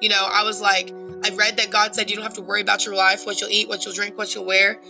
You 0.00 0.08
know, 0.08 0.28
I 0.32 0.44
was 0.44 0.60
like, 0.60 0.92
I 1.24 1.30
read 1.30 1.56
that 1.56 1.70
God 1.70 1.94
said 1.94 2.10
you 2.10 2.16
don't 2.16 2.24
have 2.24 2.34
to 2.34 2.42
worry 2.42 2.60
about 2.60 2.86
your 2.86 2.94
life, 2.94 3.26
what 3.26 3.40
you'll 3.40 3.50
eat, 3.50 3.68
what 3.68 3.84
you'll 3.84 3.94
drink, 3.94 4.16
what 4.16 4.34
you'll 4.34 4.44
wear. 4.44 4.80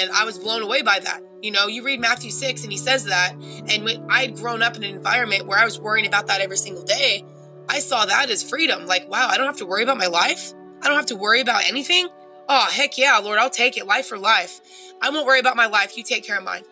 And 0.00 0.10
I 0.10 0.24
was 0.24 0.38
blown 0.38 0.62
away 0.62 0.82
by 0.82 0.98
that. 1.00 1.20
You 1.42 1.50
know, 1.50 1.66
you 1.66 1.82
read 1.82 2.00
Matthew 2.00 2.30
6 2.30 2.62
and 2.62 2.72
he 2.72 2.78
says 2.78 3.04
that. 3.04 3.32
And 3.68 3.84
when 3.84 4.06
I'd 4.10 4.36
grown 4.36 4.62
up 4.62 4.76
in 4.76 4.84
an 4.84 4.94
environment 4.94 5.46
where 5.46 5.58
I 5.58 5.64
was 5.64 5.78
worrying 5.78 6.06
about 6.06 6.28
that 6.28 6.40
every 6.40 6.56
single 6.56 6.82
day, 6.82 7.24
I 7.68 7.80
saw 7.80 8.06
that 8.06 8.30
as 8.30 8.48
freedom. 8.48 8.86
Like, 8.86 9.08
wow, 9.10 9.28
I 9.28 9.36
don't 9.36 9.46
have 9.46 9.58
to 9.58 9.66
worry 9.66 9.82
about 9.82 9.98
my 9.98 10.06
life. 10.06 10.54
I 10.82 10.88
don't 10.88 10.96
have 10.96 11.06
to 11.06 11.16
worry 11.16 11.40
about 11.40 11.68
anything. 11.68 12.08
Oh, 12.48 12.68
heck 12.70 12.96
yeah, 12.96 13.18
Lord, 13.18 13.38
I'll 13.38 13.50
take 13.50 13.76
it. 13.76 13.86
Life 13.86 14.06
for 14.06 14.18
life. 14.18 14.60
I 15.02 15.10
won't 15.10 15.26
worry 15.26 15.40
about 15.40 15.56
my 15.56 15.66
life. 15.66 15.96
You 15.96 16.04
take 16.04 16.24
care 16.24 16.38
of 16.38 16.44
mine. 16.44 16.62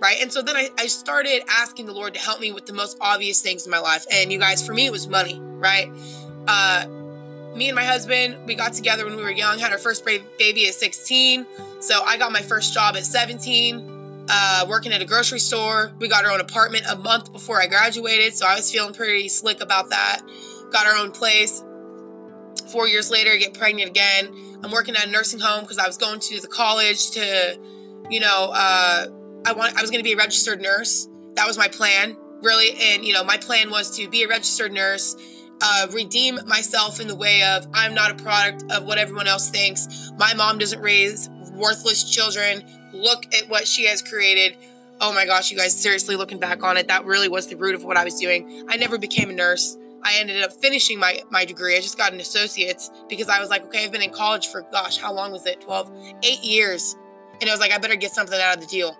Right. 0.00 0.22
And 0.22 0.32
so 0.32 0.42
then 0.42 0.56
I, 0.56 0.70
I 0.78 0.86
started 0.86 1.42
asking 1.48 1.86
the 1.86 1.92
Lord 1.92 2.14
to 2.14 2.20
help 2.20 2.40
me 2.40 2.52
with 2.52 2.66
the 2.66 2.72
most 2.72 2.96
obvious 3.00 3.40
things 3.40 3.64
in 3.64 3.70
my 3.70 3.80
life. 3.80 4.06
And 4.12 4.32
you 4.32 4.38
guys, 4.38 4.64
for 4.64 4.72
me, 4.72 4.86
it 4.86 4.92
was 4.92 5.08
money. 5.08 5.40
Right. 5.40 5.90
Uh, 6.46 6.86
me 7.54 7.68
and 7.68 7.76
my 7.76 7.84
husband, 7.84 8.36
we 8.46 8.54
got 8.54 8.72
together 8.72 9.04
when 9.04 9.16
we 9.16 9.22
were 9.22 9.30
young, 9.30 9.58
had 9.58 9.72
our 9.72 9.78
first 9.78 10.04
baby 10.04 10.68
at 10.68 10.74
16. 10.74 11.46
So 11.80 12.02
I 12.04 12.16
got 12.16 12.32
my 12.32 12.42
first 12.42 12.72
job 12.74 12.96
at 12.96 13.04
17 13.04 13.98
uh, 14.30 14.66
working 14.68 14.92
at 14.92 15.00
a 15.00 15.04
grocery 15.04 15.38
store. 15.38 15.92
We 15.98 16.08
got 16.08 16.24
our 16.24 16.32
own 16.32 16.40
apartment 16.40 16.84
a 16.88 16.96
month 16.96 17.32
before 17.32 17.60
I 17.60 17.66
graduated, 17.66 18.34
so 18.34 18.46
I 18.46 18.56
was 18.56 18.70
feeling 18.70 18.94
pretty 18.94 19.28
slick 19.28 19.62
about 19.62 19.90
that. 19.90 20.22
Got 20.70 20.86
our 20.86 20.96
own 20.96 21.12
place. 21.12 21.62
Four 22.70 22.86
years 22.86 23.10
later, 23.10 23.36
get 23.38 23.54
pregnant 23.54 23.88
again. 23.88 24.28
I'm 24.62 24.70
working 24.70 24.96
at 24.96 25.06
a 25.06 25.10
nursing 25.10 25.40
home 25.40 25.62
because 25.62 25.78
I 25.78 25.86
was 25.86 25.96
going 25.96 26.20
to 26.20 26.40
the 26.40 26.48
college 26.48 27.12
to, 27.12 27.58
you 28.10 28.20
know, 28.20 28.50
uh, 28.52 29.06
I 29.46 29.52
want 29.52 29.76
I 29.76 29.80
was 29.80 29.90
going 29.90 30.00
to 30.00 30.04
be 30.04 30.12
a 30.12 30.16
registered 30.16 30.60
nurse. 30.60 31.08
That 31.34 31.46
was 31.46 31.56
my 31.56 31.68
plan, 31.68 32.16
really. 32.42 32.76
And 32.78 33.04
you 33.04 33.14
know, 33.14 33.24
my 33.24 33.38
plan 33.38 33.70
was 33.70 33.96
to 33.96 34.08
be 34.08 34.24
a 34.24 34.28
registered 34.28 34.72
nurse. 34.72 35.16
Uh, 35.60 35.88
redeem 35.92 36.38
myself 36.46 37.00
in 37.00 37.08
the 37.08 37.16
way 37.16 37.42
of 37.42 37.66
I'm 37.74 37.92
not 37.92 38.12
a 38.12 38.14
product 38.14 38.64
of 38.70 38.84
what 38.84 38.98
everyone 38.98 39.26
else 39.26 39.50
thinks. 39.50 40.12
My 40.16 40.32
mom 40.34 40.58
doesn't 40.58 40.80
raise 40.80 41.28
worthless 41.52 42.08
children 42.08 42.64
look 42.92 43.26
at 43.34 43.48
what 43.48 43.66
she 43.66 43.86
has 43.86 44.02
created. 44.02 44.56
Oh 45.00 45.12
my 45.12 45.26
gosh, 45.26 45.50
you 45.50 45.56
guys, 45.56 45.78
seriously, 45.80 46.16
looking 46.16 46.38
back 46.38 46.62
on 46.62 46.76
it, 46.76 46.88
that 46.88 47.04
really 47.04 47.28
was 47.28 47.46
the 47.46 47.56
root 47.56 47.74
of 47.74 47.84
what 47.84 47.96
I 47.96 48.04
was 48.04 48.14
doing. 48.14 48.66
I 48.68 48.76
never 48.76 48.98
became 48.98 49.30
a 49.30 49.32
nurse. 49.32 49.76
I 50.02 50.16
ended 50.18 50.42
up 50.42 50.52
finishing 50.52 50.98
my, 50.98 51.22
my 51.30 51.44
degree. 51.44 51.76
I 51.76 51.80
just 51.80 51.98
got 51.98 52.12
an 52.12 52.20
associate's 52.20 52.90
because 53.08 53.28
I 53.28 53.40
was 53.40 53.50
like, 53.50 53.64
okay, 53.66 53.84
I've 53.84 53.92
been 53.92 54.02
in 54.02 54.10
college 54.10 54.48
for, 54.48 54.62
gosh, 54.72 54.98
how 54.98 55.12
long 55.12 55.32
was 55.32 55.46
it? 55.46 55.60
12, 55.60 55.92
eight 56.22 56.42
years. 56.42 56.96
And 57.40 57.48
I 57.48 57.52
was 57.52 57.60
like, 57.60 57.72
I 57.72 57.78
better 57.78 57.96
get 57.96 58.12
something 58.12 58.38
out 58.40 58.56
of 58.56 58.60
the 58.60 58.66
deal, 58.66 58.96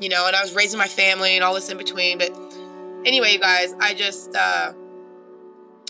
you 0.00 0.08
know, 0.08 0.26
and 0.26 0.36
I 0.36 0.42
was 0.42 0.54
raising 0.54 0.78
my 0.78 0.88
family 0.88 1.34
and 1.34 1.44
all 1.44 1.54
this 1.54 1.68
in 1.70 1.76
between. 1.76 2.18
But 2.18 2.30
anyway, 3.04 3.32
you 3.32 3.38
guys, 3.38 3.74
I 3.80 3.94
just, 3.94 4.34
uh, 4.34 4.72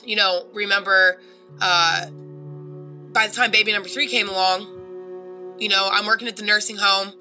you 0.07 0.17
know, 0.17 0.47
remember 0.53 1.21
uh, 1.61 2.07
by 2.11 3.27
the 3.27 3.35
time 3.35 3.51
baby 3.51 3.73
number 3.73 3.89
three 3.89 4.09
came 4.09 4.29
along, 4.29 5.57
you 5.59 5.69
know, 5.69 5.89
I'm 5.93 6.07
working 6.07 6.29
at 6.29 6.37
the 6.37 6.45
nursing 6.45 6.77
home. 6.77 7.13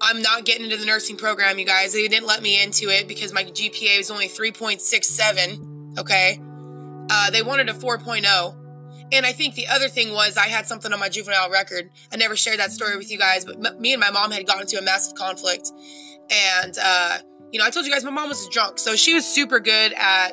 I'm 0.00 0.20
not 0.20 0.44
getting 0.44 0.64
into 0.64 0.76
the 0.76 0.86
nursing 0.86 1.16
program, 1.16 1.58
you 1.58 1.64
guys. 1.64 1.92
They 1.92 2.08
didn't 2.08 2.26
let 2.26 2.42
me 2.42 2.60
into 2.60 2.88
it 2.88 3.06
because 3.06 3.32
my 3.32 3.44
GPA 3.44 3.98
was 3.98 4.10
only 4.10 4.26
3.67. 4.26 5.98
Okay. 5.98 6.40
Uh, 7.08 7.30
they 7.30 7.42
wanted 7.42 7.68
a 7.68 7.72
4.0. 7.72 8.56
And 9.12 9.26
I 9.26 9.32
think 9.32 9.54
the 9.54 9.68
other 9.68 9.88
thing 9.88 10.12
was 10.12 10.36
I 10.36 10.48
had 10.48 10.66
something 10.66 10.92
on 10.92 10.98
my 10.98 11.08
juvenile 11.08 11.50
record. 11.50 11.90
I 12.12 12.16
never 12.16 12.34
shared 12.34 12.58
that 12.58 12.72
story 12.72 12.96
with 12.96 13.12
you 13.12 13.18
guys, 13.18 13.44
but 13.44 13.64
m- 13.64 13.80
me 13.80 13.92
and 13.92 14.00
my 14.00 14.10
mom 14.10 14.32
had 14.32 14.46
gotten 14.46 14.62
into 14.62 14.78
a 14.78 14.82
massive 14.82 15.14
conflict. 15.14 15.70
And, 16.30 16.76
uh, 16.82 17.18
you 17.52 17.58
know, 17.58 17.66
I 17.66 17.70
told 17.70 17.84
you 17.86 17.92
guys 17.92 18.04
my 18.04 18.10
mom 18.10 18.28
was 18.28 18.48
drunk. 18.48 18.78
So 18.78 18.96
she 18.96 19.14
was 19.14 19.26
super 19.26 19.60
good 19.60 19.92
at, 19.92 20.32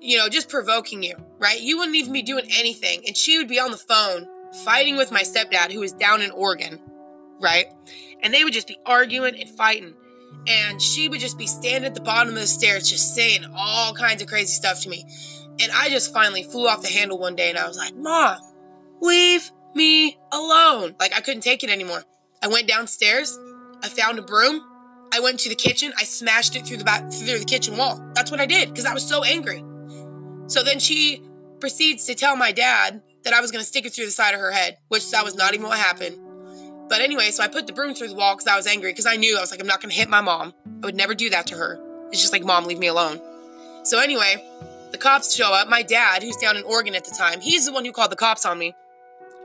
you 0.00 0.18
know, 0.18 0.28
just 0.28 0.48
provoking 0.48 1.02
you, 1.02 1.16
right? 1.38 1.60
You 1.60 1.78
wouldn't 1.78 1.96
even 1.96 2.12
be 2.12 2.22
doing 2.22 2.44
anything. 2.50 3.02
And 3.06 3.16
she 3.16 3.38
would 3.38 3.48
be 3.48 3.58
on 3.58 3.70
the 3.70 3.76
phone 3.76 4.26
fighting 4.64 4.96
with 4.96 5.10
my 5.10 5.22
stepdad, 5.22 5.72
who 5.72 5.80
was 5.80 5.92
down 5.92 6.22
in 6.22 6.30
Oregon, 6.30 6.80
right? 7.40 7.66
And 8.22 8.32
they 8.32 8.44
would 8.44 8.52
just 8.52 8.68
be 8.68 8.78
arguing 8.86 9.38
and 9.40 9.50
fighting. 9.50 9.94
And 10.46 10.80
she 10.80 11.08
would 11.08 11.20
just 11.20 11.38
be 11.38 11.46
standing 11.46 11.88
at 11.88 11.94
the 11.94 12.00
bottom 12.00 12.34
of 12.34 12.40
the 12.40 12.46
stairs, 12.46 12.88
just 12.88 13.14
saying 13.14 13.44
all 13.56 13.94
kinds 13.94 14.22
of 14.22 14.28
crazy 14.28 14.52
stuff 14.52 14.82
to 14.82 14.88
me. 14.88 15.04
And 15.60 15.70
I 15.72 15.88
just 15.88 16.12
finally 16.12 16.42
flew 16.42 16.66
off 16.66 16.82
the 16.82 16.88
handle 16.88 17.18
one 17.18 17.36
day 17.36 17.50
and 17.50 17.58
I 17.58 17.66
was 17.66 17.78
like, 17.78 17.94
Mom, 17.94 18.38
leave 19.00 19.50
me 19.74 20.18
alone. 20.32 20.94
Like 20.98 21.14
I 21.16 21.20
couldn't 21.20 21.42
take 21.42 21.62
it 21.62 21.70
anymore. 21.70 22.02
I 22.42 22.48
went 22.48 22.68
downstairs, 22.68 23.38
I 23.82 23.88
found 23.88 24.18
a 24.18 24.22
broom, 24.22 24.62
I 25.12 25.20
went 25.20 25.40
to 25.40 25.48
the 25.48 25.54
kitchen, 25.54 25.92
I 25.96 26.04
smashed 26.04 26.56
it 26.56 26.66
through 26.66 26.78
the 26.78 26.84
back 26.84 27.10
through 27.10 27.38
the 27.38 27.44
kitchen 27.44 27.76
wall. 27.76 28.04
That's 28.14 28.30
what 28.30 28.40
I 28.40 28.46
did 28.46 28.68
because 28.68 28.84
I 28.84 28.92
was 28.92 29.06
so 29.06 29.22
angry. 29.22 29.64
So 30.46 30.62
then 30.62 30.78
she 30.78 31.22
proceeds 31.60 32.04
to 32.06 32.14
tell 32.14 32.36
my 32.36 32.52
dad 32.52 33.02
that 33.24 33.32
I 33.32 33.40
was 33.40 33.50
going 33.50 33.62
to 33.62 33.66
stick 33.66 33.86
it 33.86 33.94
through 33.94 34.06
the 34.06 34.10
side 34.10 34.34
of 34.34 34.40
her 34.40 34.52
head, 34.52 34.76
which 34.88 35.10
that 35.10 35.24
was 35.24 35.34
not 35.34 35.54
even 35.54 35.66
what 35.66 35.78
happened. 35.78 36.18
But 36.88 37.00
anyway, 37.00 37.30
so 37.30 37.42
I 37.42 37.48
put 37.48 37.66
the 37.66 37.72
broom 37.72 37.94
through 37.94 38.08
the 38.08 38.14
wall 38.14 38.36
because 38.36 38.46
I 38.46 38.56
was 38.56 38.66
angry 38.66 38.92
because 38.92 39.06
I 39.06 39.16
knew 39.16 39.36
I 39.36 39.40
was 39.40 39.50
like, 39.50 39.60
I'm 39.60 39.66
not 39.66 39.80
going 39.80 39.90
to 39.90 39.96
hit 39.96 40.08
my 40.08 40.20
mom. 40.20 40.52
I 40.82 40.86
would 40.86 40.94
never 40.94 41.14
do 41.14 41.30
that 41.30 41.46
to 41.48 41.56
her. 41.56 41.80
It's 42.10 42.20
just 42.20 42.32
like, 42.32 42.44
Mom, 42.44 42.66
leave 42.66 42.78
me 42.78 42.86
alone. 42.86 43.20
So 43.84 43.98
anyway, 43.98 44.44
the 44.92 44.98
cops 44.98 45.34
show 45.34 45.52
up. 45.52 45.68
My 45.68 45.82
dad, 45.82 46.22
who's 46.22 46.36
down 46.36 46.56
in 46.56 46.64
Oregon 46.64 46.94
at 46.94 47.04
the 47.04 47.10
time, 47.10 47.40
he's 47.40 47.66
the 47.66 47.72
one 47.72 47.84
who 47.84 47.92
called 47.92 48.12
the 48.12 48.16
cops 48.16 48.44
on 48.44 48.58
me. 48.58 48.74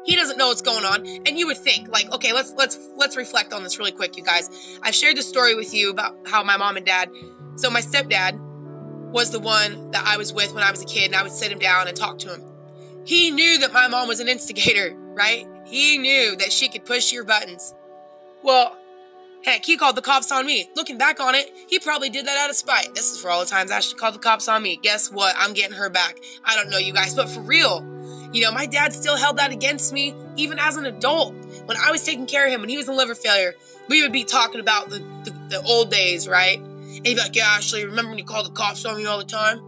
He 0.06 0.16
doesn't 0.16 0.38
know 0.38 0.48
what's 0.48 0.62
going 0.62 0.86
on, 0.86 1.06
and 1.06 1.38
you 1.38 1.46
would 1.48 1.58
think, 1.58 1.90
like, 1.90 2.10
okay, 2.14 2.32
let's 2.32 2.54
let's 2.54 2.80
let's 2.96 3.18
reflect 3.18 3.52
on 3.52 3.64
this 3.64 3.78
really 3.78 3.92
quick, 3.92 4.16
you 4.16 4.24
guys. 4.24 4.50
I've 4.82 4.96
shared 4.96 5.18
the 5.18 5.22
story 5.22 5.56
with 5.56 5.74
you 5.74 5.90
about 5.90 6.16
how 6.26 6.42
my 6.42 6.56
mom 6.56 6.78
and 6.78 6.86
dad. 6.86 7.10
So 7.58 7.70
my 7.70 7.82
stepdad 7.82 8.40
was 9.12 9.32
the 9.32 9.40
one 9.40 9.92
that 9.92 10.06
I 10.06 10.18
was 10.18 10.34
with 10.34 10.54
when 10.54 10.64
I 10.64 10.72
was 10.72 10.82
a 10.82 10.86
kid, 10.86 11.08
and 11.08 11.16
I 11.16 11.24
would 11.24 11.32
sit 11.32 11.52
him 11.52 11.60
down 11.60 11.88
and 11.88 11.96
talk 11.96 12.20
to 12.20 12.34
him. 12.34 12.44
He 13.06 13.32
knew 13.32 13.60
that 13.60 13.74
my 13.74 13.88
mom 13.88 14.08
was 14.08 14.20
an 14.20 14.28
instigator, 14.28 14.94
right? 14.96 15.48
He 15.66 15.98
knew 15.98 16.36
that 16.38 16.52
she 16.52 16.70
could 16.70 16.86
push 16.86 17.12
your 17.12 17.24
buttons. 17.24 17.74
Well, 18.44 18.78
Heck, 19.46 19.64
he 19.64 19.78
called 19.78 19.96
the 19.96 20.02
cops 20.02 20.32
on 20.34 20.46
me. 20.46 20.70
Looking 20.76 20.98
back 20.98 21.22
on 21.22 21.34
it, 21.34 21.50
he 21.70 21.80
probably 21.80 22.10
did 22.10 22.26
that 22.28 22.38
out 22.38 22.50
of 22.50 22.58
spite. 22.58 22.94
This 22.94 23.12
is 23.14 23.22
for 23.22 23.30
all 23.30 23.40
the 23.40 23.46
times 23.46 23.72
Ashley 23.72 23.98
called 23.98 24.16
the 24.16 24.20
cops 24.20 24.50
on 24.50 24.62
me. 24.62 24.78
Guess 24.82 25.12
what? 25.12 25.34
I'm 25.38 25.54
getting 25.54 25.78
her 25.78 25.90
back. 25.90 26.20
I 26.44 26.56
don't 26.56 26.70
know 26.70 26.78
you 26.78 26.92
guys, 26.92 27.16
but 27.16 27.30
for 27.30 27.40
real, 27.40 27.82
you 28.34 28.42
know, 28.42 28.52
my 28.52 28.66
dad 28.66 28.92
still 28.92 29.16
held 29.16 29.38
that 29.38 29.52
against 29.52 29.94
me 29.94 30.14
even 30.36 30.60
as 30.60 30.76
an 30.76 30.86
adult. 30.86 31.34
When 31.66 31.78
I 31.78 31.90
was 31.90 32.04
taking 32.04 32.26
care 32.26 32.46
of 32.46 32.52
him, 32.52 32.60
when 32.60 32.70
he 32.70 32.76
was 32.76 32.90
in 32.90 32.98
liver 32.98 33.16
failure, 33.16 33.56
we 33.88 34.02
would 34.02 34.12
be 34.12 34.26
talking 34.26 34.60
about 34.60 34.90
the, 34.90 35.00
the, 35.24 35.32
the 35.50 35.62
old 35.62 35.90
days, 35.90 36.28
right? 36.28 36.62
And 37.00 37.08
he'd 37.08 37.16
be 37.16 37.22
like, 37.22 37.36
Yeah, 37.36 37.48
Ashley, 37.48 37.86
remember 37.86 38.12
when 38.12 38.20
you 38.20 38.26
called 38.26 38.46
the 38.46 38.52
cops 38.52 38.86
on 38.86 38.98
me 38.98 39.06
all 39.06 39.18
the 39.18 39.26
time? 39.26 39.60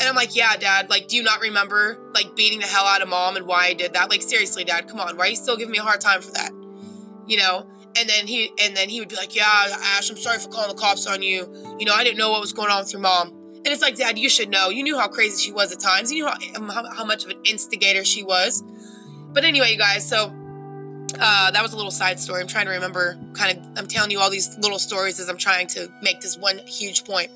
And 0.00 0.08
I'm 0.08 0.14
like, 0.14 0.36
yeah, 0.36 0.56
dad, 0.56 0.88
like, 0.90 1.08
do 1.08 1.16
you 1.16 1.24
not 1.24 1.40
remember 1.40 1.98
like 2.14 2.36
beating 2.36 2.60
the 2.60 2.66
hell 2.66 2.84
out 2.84 3.02
of 3.02 3.08
mom 3.08 3.36
and 3.36 3.46
why 3.46 3.66
I 3.66 3.74
did 3.74 3.94
that? 3.94 4.08
Like, 4.08 4.22
seriously, 4.22 4.62
dad, 4.62 4.86
come 4.86 5.00
on, 5.00 5.16
why 5.16 5.26
are 5.26 5.30
you 5.30 5.36
still 5.36 5.56
giving 5.56 5.72
me 5.72 5.78
a 5.78 5.82
hard 5.82 6.00
time 6.00 6.20
for 6.20 6.30
that? 6.32 6.52
You 7.26 7.38
know? 7.38 7.66
And 7.98 8.08
then 8.08 8.28
he 8.28 8.52
and 8.62 8.76
then 8.76 8.88
he 8.88 9.00
would 9.00 9.08
be 9.08 9.16
like, 9.16 9.34
"Yeah, 9.34 9.44
Ash, 9.44 10.08
I'm 10.08 10.16
sorry 10.16 10.38
for 10.38 10.48
calling 10.50 10.68
the 10.68 10.80
cops 10.80 11.06
on 11.06 11.20
you. 11.20 11.52
You 11.80 11.86
know, 11.86 11.94
I 11.94 12.04
didn't 12.04 12.18
know 12.18 12.30
what 12.30 12.40
was 12.40 12.52
going 12.52 12.70
on 12.70 12.80
with 12.84 12.92
your 12.92 13.02
mom." 13.02 13.28
And 13.28 13.66
it's 13.66 13.82
like, 13.82 13.96
Dad, 13.96 14.18
you 14.18 14.28
should 14.28 14.50
know. 14.50 14.68
You 14.68 14.84
knew 14.84 14.96
how 14.96 15.08
crazy 15.08 15.42
she 15.46 15.52
was 15.52 15.72
at 15.72 15.80
times. 15.80 16.12
You 16.12 16.22
knew 16.22 16.28
how, 16.28 16.72
how, 16.72 16.94
how 16.94 17.04
much 17.04 17.24
of 17.24 17.30
an 17.30 17.40
instigator 17.44 18.04
she 18.04 18.22
was. 18.22 18.62
But 19.32 19.44
anyway, 19.44 19.72
you 19.72 19.78
guys, 19.78 20.08
so 20.08 20.32
uh, 21.20 21.50
that 21.50 21.62
was 21.62 21.72
a 21.72 21.76
little 21.76 21.90
side 21.90 22.20
story. 22.20 22.40
I'm 22.40 22.48
trying 22.48 22.66
to 22.66 22.72
remember. 22.72 23.18
Kind 23.34 23.58
of, 23.58 23.64
I'm 23.78 23.86
telling 23.86 24.10
you 24.10 24.20
all 24.20 24.30
these 24.30 24.56
little 24.58 24.78
stories 24.78 25.20
as 25.20 25.28
I'm 25.28 25.38
trying 25.38 25.66
to 25.68 25.90
make 26.02 26.20
this 26.20 26.36
one 26.36 26.58
huge 26.66 27.04
point. 27.04 27.30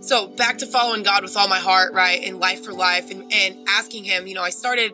So 0.00 0.26
back 0.26 0.58
to 0.58 0.66
following 0.66 1.02
God 1.02 1.22
with 1.22 1.36
all 1.36 1.48
my 1.48 1.60
heart, 1.60 1.92
right, 1.92 2.22
and 2.24 2.40
life 2.40 2.64
for 2.64 2.72
life, 2.72 3.10
and 3.10 3.32
and 3.32 3.66
asking 3.68 4.04
Him. 4.04 4.26
You 4.26 4.34
know, 4.34 4.42
I 4.42 4.50
started 4.50 4.92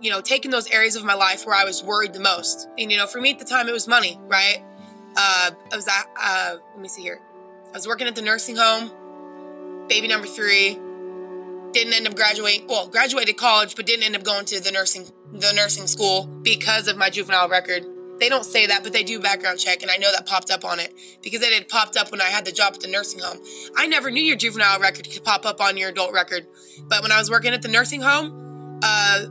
you 0.00 0.10
know, 0.10 0.20
taking 0.20 0.50
those 0.50 0.66
areas 0.70 0.96
of 0.96 1.04
my 1.04 1.14
life 1.14 1.46
where 1.46 1.54
I 1.54 1.64
was 1.64 1.82
worried 1.82 2.12
the 2.12 2.20
most. 2.20 2.68
And, 2.78 2.90
you 2.90 2.96
know, 2.96 3.06
for 3.06 3.20
me 3.20 3.32
at 3.32 3.38
the 3.38 3.44
time, 3.44 3.68
it 3.68 3.72
was 3.72 3.86
money, 3.86 4.18
right? 4.26 4.62
Uh, 5.16 5.50
I 5.72 5.76
was 5.76 5.86
at, 5.86 6.06
uh, 6.18 6.56
let 6.72 6.80
me 6.80 6.88
see 6.88 7.02
here. 7.02 7.20
I 7.68 7.72
was 7.72 7.86
working 7.86 8.06
at 8.06 8.14
the 8.14 8.22
nursing 8.22 8.56
home, 8.56 8.90
baby 9.88 10.08
number 10.08 10.26
three, 10.26 10.78
didn't 11.72 11.92
end 11.92 12.06
up 12.06 12.14
graduating, 12.14 12.66
well, 12.66 12.88
graduated 12.88 13.36
college, 13.36 13.76
but 13.76 13.86
didn't 13.86 14.04
end 14.04 14.16
up 14.16 14.24
going 14.24 14.44
to 14.46 14.60
the 14.60 14.70
nursing, 14.70 15.06
the 15.32 15.52
nursing 15.52 15.86
school 15.86 16.26
because 16.42 16.88
of 16.88 16.96
my 16.96 17.10
juvenile 17.10 17.48
record. 17.48 17.84
They 18.18 18.28
don't 18.28 18.44
say 18.44 18.66
that, 18.66 18.82
but 18.82 18.92
they 18.92 19.02
do 19.02 19.18
background 19.18 19.58
check, 19.58 19.80
and 19.80 19.90
I 19.90 19.96
know 19.96 20.12
that 20.12 20.26
popped 20.26 20.50
up 20.50 20.64
on 20.64 20.78
it 20.78 20.94
because 21.22 21.40
it 21.40 21.52
had 21.54 21.68
popped 21.70 21.96
up 21.96 22.10
when 22.10 22.20
I 22.20 22.26
had 22.26 22.44
the 22.44 22.52
job 22.52 22.74
at 22.74 22.80
the 22.80 22.88
nursing 22.88 23.20
home. 23.20 23.38
I 23.76 23.86
never 23.86 24.10
knew 24.10 24.22
your 24.22 24.36
juvenile 24.36 24.78
record 24.78 25.10
could 25.10 25.24
pop 25.24 25.46
up 25.46 25.60
on 25.60 25.78
your 25.78 25.88
adult 25.88 26.12
record, 26.12 26.46
but 26.88 27.02
when 27.02 27.12
I 27.12 27.18
was 27.18 27.30
working 27.30 27.54
at 27.54 27.62
the 27.62 27.68
nursing 27.68 28.02
home, 28.02 28.78
uh, 28.82 29.24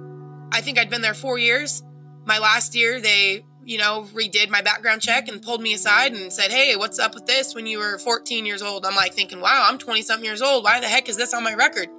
I 0.51 0.61
think 0.61 0.79
I'd 0.79 0.89
been 0.89 1.01
there 1.01 1.13
four 1.13 1.37
years. 1.37 1.83
My 2.25 2.39
last 2.39 2.75
year, 2.75 2.99
they, 2.99 3.45
you 3.63 3.77
know, 3.77 4.07
redid 4.13 4.49
my 4.49 4.61
background 4.61 5.01
check 5.01 5.27
and 5.27 5.41
pulled 5.41 5.61
me 5.61 5.73
aside 5.73 6.13
and 6.13 6.33
said, 6.33 6.51
Hey, 6.51 6.75
what's 6.75 6.97
up 6.99 7.13
with 7.13 7.27
this 7.27 7.53
when 7.53 7.67
you 7.67 7.77
were 7.79 7.99
14 7.99 8.45
years 8.45 8.61
old? 8.61 8.85
I'm 8.85 8.95
like 8.95 9.13
thinking, 9.13 9.39
wow, 9.39 9.67
I'm 9.69 9.77
20 9.77 10.01
something 10.01 10.25
years 10.25 10.41
old. 10.41 10.63
Why 10.63 10.79
the 10.79 10.87
heck 10.87 11.09
is 11.09 11.17
this 11.17 11.33
on 11.33 11.43
my 11.43 11.53
record? 11.53 11.89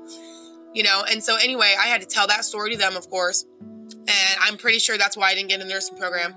You 0.73 0.85
know, 0.85 1.03
and 1.11 1.23
so 1.23 1.37
anyway, 1.37 1.75
I 1.79 1.87
had 1.87 2.00
to 2.00 2.07
tell 2.07 2.27
that 2.29 2.45
story 2.45 2.73
to 2.73 2.77
them, 2.77 2.97
of 2.97 3.11
course. 3.11 3.45
And 3.91 4.39
I'm 4.41 4.57
pretty 4.57 4.79
sure 4.79 4.97
that's 4.97 5.17
why 5.17 5.31
I 5.31 5.35
didn't 5.35 5.49
get 5.49 5.61
in 5.61 5.67
the 5.67 5.73
nursing 5.73 5.97
program. 5.97 6.35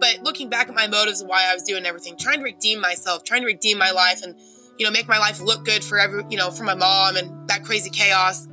But 0.00 0.20
looking 0.22 0.48
back 0.48 0.68
at 0.68 0.74
my 0.74 0.86
motives 0.86 1.20
of 1.20 1.28
why 1.28 1.44
I 1.50 1.54
was 1.54 1.62
doing 1.62 1.84
everything, 1.84 2.16
trying 2.16 2.38
to 2.38 2.44
redeem 2.44 2.80
myself, 2.80 3.24
trying 3.24 3.42
to 3.42 3.46
redeem 3.46 3.78
my 3.78 3.90
life 3.90 4.22
and, 4.22 4.34
you 4.78 4.86
know, 4.86 4.90
make 4.90 5.06
my 5.06 5.18
life 5.18 5.40
look 5.40 5.64
good 5.64 5.84
for 5.84 5.98
every, 5.98 6.24
you 6.30 6.36
know, 6.36 6.50
for 6.50 6.64
my 6.64 6.74
mom 6.74 7.16
and 7.16 7.48
that 7.48 7.64
crazy 7.64 7.90
chaos 7.90 8.48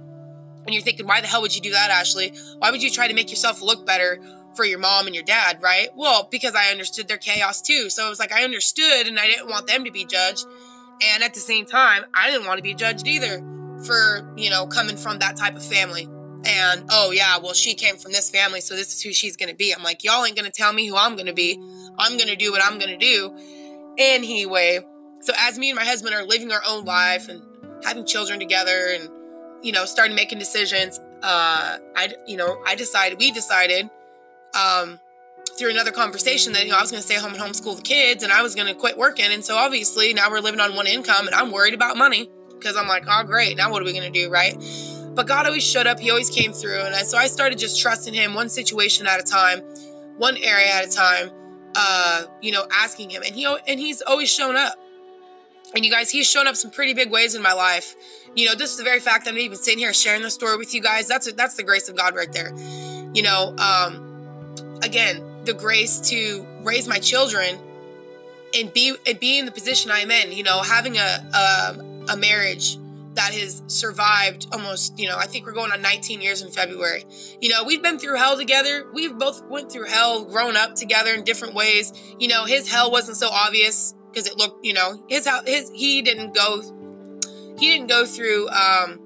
and 0.66 0.74
you're 0.74 0.84
thinking, 0.84 1.08
why 1.08 1.22
the 1.22 1.28
hell 1.28 1.42
would 1.42 1.56
you 1.56 1.62
do 1.62 1.72
that, 1.72 1.90
Ashley? 1.90 2.34
Why 2.60 2.72
would 2.72 2.84
you 2.84 2.90
try 2.90 3.08
to 3.08 3.14
make 3.14 3.30
yourself 3.30 3.62
look 3.62 3.86
better 3.86 4.20
for 4.56 4.66
your 4.66 4.80
mom 4.80 5.08
and 5.08 5.16
your 5.16 5.24
dad, 5.24 5.62
right? 5.62 5.90
Well, 5.96 6.28
because 6.30 6.56
I 6.56 6.72
understood 6.72 7.08
their 7.08 7.18
chaos 7.18 7.62
too. 7.62 7.90
So 7.90 8.06
it 8.06 8.10
was 8.10 8.20
like 8.20 8.32
I 8.32 8.44
understood 8.44 9.08
and 9.08 9.20
I 9.20 9.28
didn't 9.28 9.50
want 9.50 9.68
them 9.68 9.86
to 9.86 9.92
be 9.92 10.06
judged. 10.06 10.46
And 11.02 11.24
at 11.24 11.34
the 11.34 11.40
same 11.40 11.66
time, 11.66 12.04
I 12.14 12.30
didn't 12.30 12.46
want 12.46 12.58
to 12.60 12.64
be 12.64 12.76
judged 12.76 13.08
either 13.08 13.40
for, 13.86 14.34
you 14.38 14.50
know, 14.50 14.68
coming 14.68 14.98
from 14.98 15.20
that 15.20 15.36
type 15.38 15.56
of 15.56 15.64
family. 15.64 16.08
And 16.44 16.86
oh, 16.90 17.12
yeah, 17.12 17.38
well, 17.38 17.54
she 17.54 17.74
came 17.74 17.98
from 17.98 18.12
this 18.12 18.30
family, 18.30 18.62
so 18.62 18.76
this 18.76 18.94
is 18.94 19.02
who 19.02 19.14
she's 19.14 19.38
going 19.38 19.50
to 19.50 19.56
be. 19.56 19.74
I'm 19.74 19.84
like, 19.84 20.04
y'all 20.04 20.26
ain't 20.26 20.36
going 20.36 20.50
to 20.50 20.52
tell 20.52 20.74
me 20.74 20.88
who 20.88 20.96
I'm 20.96 21.16
going 21.16 21.28
to 21.28 21.34
be. 21.34 21.62
I'm 22.00 22.18
going 22.18 22.30
to 22.30 22.36
do 22.36 22.52
what 22.52 22.64
I'm 22.64 22.80
going 22.80 22.90
to 22.90 22.98
do. 22.98 23.36
Anyway, 23.98 24.80
so 25.20 25.34
as 25.38 25.60
me 25.60 25.70
and 25.70 25.76
my 25.76 25.86
husband 25.86 26.16
are 26.16 26.24
living 26.24 26.52
our 26.52 26.62
own 26.68 26.86
life 26.86 27.30
and 27.30 27.44
having 27.84 28.06
children 28.06 28.40
together 28.40 28.96
and 28.96 29.10
you 29.62 29.72
know, 29.72 29.86
starting 29.86 30.16
making 30.16 30.40
decisions, 30.40 31.00
uh, 31.24 31.78
I, 31.96 32.14
you 32.28 32.38
know, 32.38 32.62
I 32.66 32.76
decided, 32.76 33.20
we 33.20 33.32
decided, 33.32 33.90
um, 34.60 35.00
through 35.58 35.70
another 35.70 35.92
conversation 35.92 36.54
that, 36.54 36.66
you 36.66 36.72
know, 36.72 36.78
I 36.78 36.82
was 36.82 36.92
going 36.92 37.02
to 37.02 37.08
stay 37.08 37.16
home 37.16 37.34
and 37.34 37.42
homeschool 37.42 37.76
the 37.76 37.82
kids 37.82 38.24
and 38.24 38.32
I 38.32 38.42
was 38.42 38.56
going 38.56 38.68
to 38.68 38.74
quit 38.74 38.98
working. 38.98 39.32
And 39.32 39.44
so 39.44 39.56
obviously 39.56 40.14
now 40.14 40.30
we're 40.32 40.40
living 40.40 40.60
on 40.60 40.76
one 40.76 40.88
income 40.88 41.28
and 41.28 41.36
I'm 41.36 41.52
worried 41.52 41.74
about 41.74 41.98
money 41.98 42.30
because 42.62 42.78
I'm 42.78 42.88
like, 42.88 43.06
oh, 43.08 43.24
great. 43.24 43.58
Now 43.58 43.72
what 43.72 43.82
are 43.82 43.86
we 43.86 43.94
going 43.94 44.12
to 44.12 44.20
do? 44.20 44.30
Right. 44.30 44.56
But 45.14 45.28
God 45.28 45.46
always 45.46 45.64
showed 45.64 45.88
up. 45.88 46.00
He 46.00 46.10
always 46.10 46.30
came 46.30 46.54
through. 46.54 46.82
And 46.82 46.96
I, 46.96 47.02
so 47.02 47.18
I 47.18 47.28
started 47.28 47.58
just 47.58 47.82
trusting 47.82 48.14
him 48.14 48.34
one 48.34 48.50
situation 48.50 49.08
at 49.08 49.20
a 49.20 49.24
time, 49.24 49.60
one 50.18 50.38
area 50.38 50.72
at 50.72 50.86
a 50.86 50.90
time, 50.90 51.32
uh, 51.76 52.24
you 52.42 52.52
know, 52.52 52.66
asking 52.72 53.10
him 53.10 53.24
and 53.24 53.36
he, 53.36 53.46
and 53.46 53.80
he's 53.80 54.02
always 54.02 54.32
shown 54.32 54.56
up. 54.56 54.76
And 55.74 55.86
you 55.86 55.92
guys, 55.92 56.10
he's 56.10 56.30
shown 56.30 56.48
up 56.48 56.56
some 56.56 56.70
pretty 56.70 56.94
big 56.94 57.12
ways 57.12 57.34
in 57.34 57.42
my 57.42 57.54
life. 57.54 57.96
You 58.36 58.46
know, 58.46 58.56
just 58.56 58.78
the 58.78 58.84
very 58.84 59.00
fact 59.00 59.26
that 59.26 59.32
I'm 59.32 59.38
even 59.38 59.58
sitting 59.58 59.80
here 59.80 59.94
sharing 59.94 60.22
the 60.22 60.30
story 60.30 60.58
with 60.58 60.74
you 60.74 60.82
guys, 60.82 61.08
that's 61.08 61.32
that's 61.34 61.56
the 61.56 61.64
grace 61.64 61.88
of 61.88 61.96
God 61.96 62.14
right 62.14 62.32
there. 62.32 62.54
You 63.14 63.24
know, 63.24 63.56
um, 63.58 64.78
again, 64.84 65.24
the 65.46 65.54
grace 65.54 66.00
to 66.10 66.46
raise 66.62 66.88
my 66.90 67.00
children 67.00 67.58
and 68.54 68.74
be 68.74 68.96
and 69.08 69.20
be 69.20 69.40
in 69.40 69.46
the 69.46 69.52
position 69.52 69.92
I'm 69.92 70.12
in. 70.12 70.32
You 70.34 70.44
know, 70.44 70.62
having 70.62 70.98
a 70.98 71.26
a, 71.34 71.91
a 72.10 72.18
marriage 72.18 72.78
that 73.14 73.34
has 73.34 73.62
survived 73.68 74.48
almost 74.54 74.98
you 74.98 75.08
know 75.08 75.18
i 75.18 75.26
think 75.26 75.46
we're 75.46 75.52
going 75.52 75.72
on 75.72 75.82
19 75.82 76.22
years 76.22 76.42
in 76.42 76.50
february 76.50 77.04
you 77.42 77.50
know 77.50 77.64
we've 77.64 77.84
been 77.84 78.00
through 78.00 78.16
hell 78.16 78.38
together 78.38 78.88
we've 78.94 79.18
both 79.18 79.44
went 79.48 79.70
through 79.72 79.86
hell 79.86 80.24
grown 80.24 80.56
up 80.56 80.76
together 80.76 81.14
in 81.14 81.24
different 81.24 81.54
ways 81.54 81.92
you 82.20 82.28
know 82.28 82.46
his 82.46 82.72
hell 82.72 82.90
wasn't 82.90 83.18
so 83.18 83.28
obvious 83.30 83.94
because 84.12 84.28
it 84.28 84.38
looked, 84.38 84.66
you 84.66 84.74
know, 84.74 85.04
his 85.08 85.28
his 85.46 85.72
he 85.74 86.02
didn't 86.02 86.36
go 86.36 86.62
he 87.58 87.70
didn't 87.70 87.88
go 87.88 88.06
through 88.06 88.50
um 88.50 89.00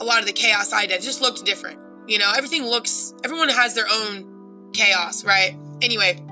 a 0.00 0.04
lot 0.04 0.20
of 0.20 0.26
the 0.26 0.32
chaos 0.32 0.72
I 0.72 0.86
did. 0.86 0.98
It 0.98 1.02
just 1.02 1.20
looked 1.20 1.44
different. 1.44 1.78
You 2.06 2.18
know, 2.18 2.32
everything 2.36 2.64
looks, 2.64 3.14
everyone 3.24 3.48
has 3.48 3.74
their 3.74 3.86
own 3.90 4.70
chaos, 4.72 5.24
right? 5.24 5.56
Anyway, 5.82 6.22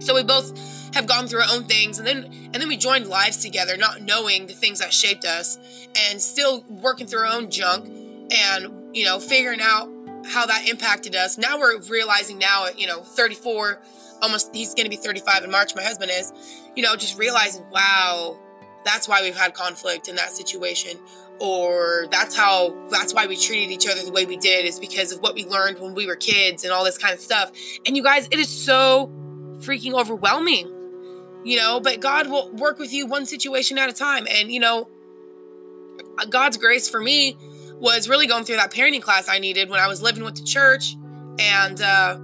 so 0.00 0.14
we 0.14 0.22
both 0.22 0.52
have 0.94 1.06
gone 1.06 1.26
through 1.26 1.40
our 1.40 1.46
own 1.52 1.64
things 1.64 1.98
and 1.98 2.06
then 2.06 2.24
and 2.24 2.54
then 2.54 2.68
we 2.68 2.76
joined 2.76 3.06
lives 3.06 3.38
together 3.38 3.76
not 3.76 4.00
knowing 4.02 4.46
the 4.46 4.52
things 4.52 4.78
that 4.78 4.92
shaped 4.92 5.24
us 5.24 5.58
and 6.08 6.20
still 6.20 6.64
working 6.68 7.06
through 7.06 7.20
our 7.20 7.26
own 7.26 7.50
junk 7.50 7.86
and 8.30 8.96
you 8.96 9.04
know 9.04 9.18
figuring 9.18 9.60
out 9.60 9.88
how 10.26 10.44
that 10.44 10.68
impacted 10.68 11.14
us. 11.14 11.38
Now 11.38 11.58
we're 11.58 11.78
realizing 11.82 12.38
now 12.38 12.66
at 12.66 12.78
you 12.78 12.86
know 12.86 13.02
34 13.02 13.80
almost 14.22 14.54
he's 14.54 14.74
going 14.74 14.84
to 14.84 14.90
be 14.90 14.96
35 14.96 15.44
in 15.44 15.50
march 15.50 15.74
my 15.76 15.82
husband 15.82 16.10
is 16.10 16.32
you 16.74 16.82
know 16.82 16.96
just 16.96 17.18
realizing 17.18 17.62
wow 17.70 18.38
that's 18.82 19.06
why 19.06 19.20
we've 19.20 19.36
had 19.36 19.52
conflict 19.52 20.08
in 20.08 20.16
that 20.16 20.30
situation 20.30 20.98
or 21.38 22.06
that's 22.10 22.34
how 22.34 22.74
that's 22.90 23.12
why 23.12 23.26
we 23.26 23.36
treated 23.36 23.70
each 23.70 23.86
other 23.86 24.02
the 24.02 24.12
way 24.12 24.24
we 24.24 24.36
did 24.36 24.64
is 24.64 24.78
because 24.78 25.12
of 25.12 25.20
what 25.20 25.34
we 25.34 25.44
learned 25.44 25.78
when 25.78 25.94
we 25.94 26.06
were 26.06 26.16
kids 26.16 26.64
and 26.64 26.72
all 26.72 26.84
this 26.84 26.98
kind 26.98 27.12
of 27.12 27.20
stuff. 27.20 27.52
And 27.86 27.96
you 27.96 28.02
guys 28.02 28.26
it 28.30 28.38
is 28.38 28.48
so 28.48 29.10
freaking 29.58 29.98
overwhelming 29.98 30.72
you 31.44 31.56
know 31.56 31.80
but 31.80 32.00
god 32.00 32.28
will 32.28 32.50
work 32.52 32.78
with 32.78 32.92
you 32.92 33.06
one 33.06 33.24
situation 33.24 33.78
at 33.78 33.88
a 33.88 33.92
time. 33.92 34.26
And 34.30 34.50
you 34.50 34.60
know 34.60 34.88
god's 36.30 36.56
grace 36.56 36.88
for 36.88 37.00
me 37.00 37.36
was 37.74 38.08
really 38.08 38.26
going 38.26 38.44
through 38.44 38.56
that 38.56 38.72
parenting 38.72 39.02
class 39.02 39.28
i 39.28 39.38
needed 39.38 39.68
when 39.68 39.80
i 39.80 39.86
was 39.86 40.02
living 40.02 40.24
with 40.24 40.34
the 40.34 40.44
church 40.44 40.96
and 41.38 41.80
uh 41.80 42.18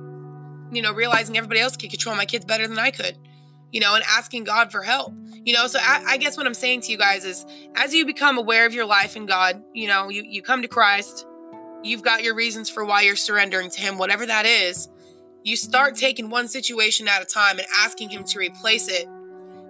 you 0.72 0.82
know 0.82 0.92
realizing 0.92 1.36
everybody 1.36 1.60
else 1.60 1.76
could 1.76 1.90
control 1.90 2.16
my 2.16 2.24
kids 2.24 2.44
better 2.44 2.66
than 2.66 2.78
i 2.78 2.90
could 2.90 3.16
you 3.70 3.80
know 3.80 3.94
and 3.94 4.04
asking 4.08 4.44
god 4.44 4.72
for 4.72 4.82
help 4.82 5.12
you 5.44 5.52
know. 5.52 5.66
So 5.66 5.78
I, 5.82 6.04
I, 6.06 6.16
guess 6.16 6.36
what 6.36 6.46
i'm 6.46 6.54
saying 6.54 6.82
to 6.82 6.92
you 6.92 6.98
guys 6.98 7.24
is 7.24 7.44
as 7.74 7.92
you 7.92 8.06
become 8.06 8.38
aware 8.38 8.66
of 8.66 8.74
your 8.74 8.86
life 8.86 9.16
in 9.16 9.26
god 9.26 9.62
you 9.74 9.88
know 9.88 10.08
you, 10.08 10.22
you 10.26 10.42
come 10.42 10.62
to 10.62 10.68
christ 10.68 11.26
you've 11.82 12.02
got 12.02 12.22
your 12.22 12.34
reasons 12.34 12.70
for 12.70 12.84
why 12.84 13.02
you're 13.02 13.16
surrendering 13.16 13.70
to 13.70 13.80
him 13.80 13.98
whatever 13.98 14.24
that 14.24 14.46
is 14.46 14.88
you 15.44 15.56
start 15.56 15.96
taking 15.96 16.30
one 16.30 16.49
situation 16.49 17.08
at 17.08 17.22
a 17.22 17.25
time 17.25 17.58
and 17.58 17.66
asking 17.78 18.11
him 18.11 18.25
to 18.25 18.38
replace 18.38 18.88
it 18.88 19.06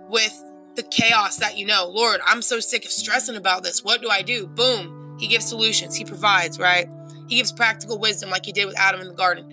with 0.09 0.45
the 0.75 0.83
chaos 0.83 1.37
that 1.37 1.57
you 1.59 1.67
know. 1.67 1.88
Lord 1.88 2.21
i'm 2.26 2.43
so 2.43 2.61
sick 2.61 2.85
of 2.85 2.91
stressing 2.91 3.37
about 3.37 3.62
this. 3.62 3.85
What 3.85 4.02
do 4.02 4.09
i 4.09 4.23
do? 4.23 4.47
Boom. 4.47 5.17
He 5.19 5.29
gives 5.29 5.45
solutions. 5.47 5.95
He 5.95 6.05
provides 6.05 6.59
right? 6.59 6.88
He 7.29 7.37
gives 7.37 7.52
practical 7.52 7.99
wisdom 7.99 8.31
like 8.31 8.45
he 8.45 8.52
did 8.52 8.67
with 8.67 8.79
adam 8.79 9.00
in 9.00 9.09
the 9.09 9.14
garden. 9.14 9.47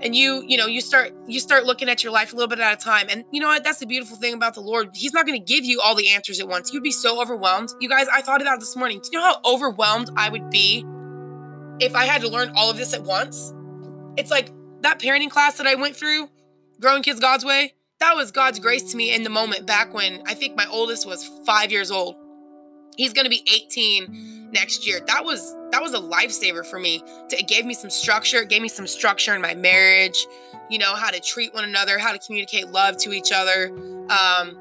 And 0.00 0.14
you 0.14 0.44
you 0.46 0.56
know 0.56 0.66
you 0.66 0.80
start 0.80 1.12
you 1.26 1.40
start 1.40 1.64
looking 1.64 1.88
at 1.88 2.04
your 2.04 2.12
life 2.12 2.32
a 2.32 2.36
little 2.36 2.48
bit 2.48 2.60
at 2.60 2.72
a 2.72 2.76
time. 2.76 3.06
And 3.08 3.24
you 3.32 3.40
know 3.40 3.48
what? 3.48 3.64
That's 3.64 3.78
the 3.78 3.86
beautiful 3.86 4.16
thing 4.16 4.34
about 4.34 4.54
the 4.54 4.60
lord. 4.60 4.90
He's 4.94 5.12
not 5.12 5.26
going 5.26 5.40
to 5.40 5.44
give 5.44 5.64
you 5.64 5.80
all 5.80 5.94
the 5.94 6.08
answers 6.10 6.38
at 6.38 6.48
once. 6.48 6.72
You'd 6.72 6.82
be 6.82 6.90
so 6.90 7.20
overwhelmed. 7.20 7.70
You 7.80 7.88
guys 7.88 8.06
i 8.12 8.20
thought 8.20 8.42
about 8.42 8.60
this 8.60 8.76
morning. 8.76 9.00
Do 9.02 9.08
you 9.12 9.18
know 9.18 9.24
how 9.24 9.40
overwhelmed 9.54 10.10
i 10.16 10.28
would 10.28 10.50
be 10.50 10.84
if 11.80 11.94
i 11.94 12.04
had 12.04 12.22
to 12.22 12.28
learn 12.28 12.52
all 12.54 12.70
of 12.70 12.76
this 12.76 12.92
at 12.92 13.02
once? 13.02 13.52
It's 14.16 14.30
like 14.30 14.50
that 14.86 14.98
parenting 14.98 15.30
class 15.30 15.58
that 15.58 15.66
i 15.66 15.74
went 15.74 15.96
through 15.96 16.28
growing 16.80 17.02
kids 17.02 17.20
god's 17.20 17.44
way 17.44 17.74
that 18.00 18.14
was 18.14 18.30
god's 18.30 18.58
grace 18.58 18.90
to 18.90 18.96
me 18.96 19.14
in 19.14 19.22
the 19.22 19.30
moment 19.30 19.66
back 19.66 19.92
when 19.92 20.22
i 20.26 20.34
think 20.34 20.56
my 20.56 20.66
oldest 20.66 21.06
was 21.06 21.28
five 21.44 21.70
years 21.70 21.90
old. 21.90 22.16
He's 22.96 23.12
going 23.12 23.24
to 23.24 23.30
be 23.30 23.42
18 23.54 24.50
next 24.52 24.86
year. 24.86 25.00
That 25.06 25.24
was 25.24 25.54
that 25.70 25.82
was 25.82 25.92
a 25.92 25.98
lifesaver 25.98 26.64
for 26.64 26.78
me. 26.78 27.02
It 27.30 27.46
gave 27.46 27.66
me 27.66 27.74
some 27.74 27.90
structure 27.90 28.38
it 28.38 28.48
gave 28.48 28.62
me 28.62 28.68
some 28.68 28.86
structure 28.86 29.34
in 29.34 29.42
my 29.42 29.54
marriage 29.54 30.26
you 30.70 30.78
know 30.78 30.94
how 30.94 31.10
to 31.10 31.20
treat 31.20 31.52
one 31.54 31.64
another 31.64 31.98
how 31.98 32.12
to 32.12 32.18
communicate 32.18 32.68
love 32.68 32.96
to 32.98 33.12
each 33.12 33.32
other 33.32 33.70
um, 34.08 34.56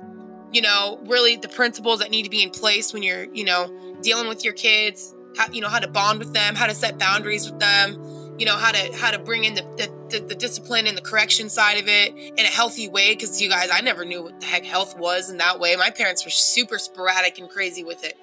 you 0.52 0.62
know 0.62 1.00
really 1.06 1.38
the 1.38 1.48
principles 1.50 2.00
that 2.00 2.12
need 2.12 2.24
to 2.24 2.30
be 2.30 2.44
in 2.44 2.50
place 2.50 2.94
when 2.94 3.04
you're 3.04 3.26
you 3.34 3.44
know 3.44 3.72
dealing 4.02 4.28
with 4.28 4.44
your 4.44 4.54
kids 4.54 5.16
how 5.38 5.50
you 5.52 5.62
know 5.62 5.70
how 5.70 5.80
to 5.80 5.88
bond 5.88 6.20
with 6.20 6.34
them 6.34 6.56
how 6.56 6.68
to 6.68 6.76
set 6.76 6.98
boundaries 6.98 7.50
with 7.50 7.60
them 7.60 7.96
you 8.38 8.46
know 8.46 8.56
how 8.56 8.72
to 8.72 8.96
how 8.98 9.12
to 9.12 9.20
bring 9.20 9.46
in 9.46 9.56
the, 9.56 9.62
the, 10.10 10.20
the 10.20 10.36
discipline 10.36 10.88
and 10.88 10.98
the 10.98 11.02
correction 11.02 11.50
side 11.50 11.78
of 11.78 11.88
it 11.88 12.14
in 12.14 12.40
a 12.40 12.50
healthy 12.50 12.88
way 12.88 13.14
because 13.14 13.42
you 13.42 13.50
guys 13.50 13.70
i 13.72 13.82
never 13.82 14.06
knew 14.06 14.24
what 14.24 14.40
the 14.40 14.46
heck 14.46 14.66
health 14.66 14.98
was 14.98 15.30
in 15.30 15.38
that 15.38 15.60
way. 15.60 15.76
My 15.76 15.90
parents 15.90 16.26
were 16.26 16.32
super 16.32 16.78
sporadic 16.78 17.40
and 17.40 17.50
crazy 17.50 17.84
with 17.84 18.04
it. 18.04 18.18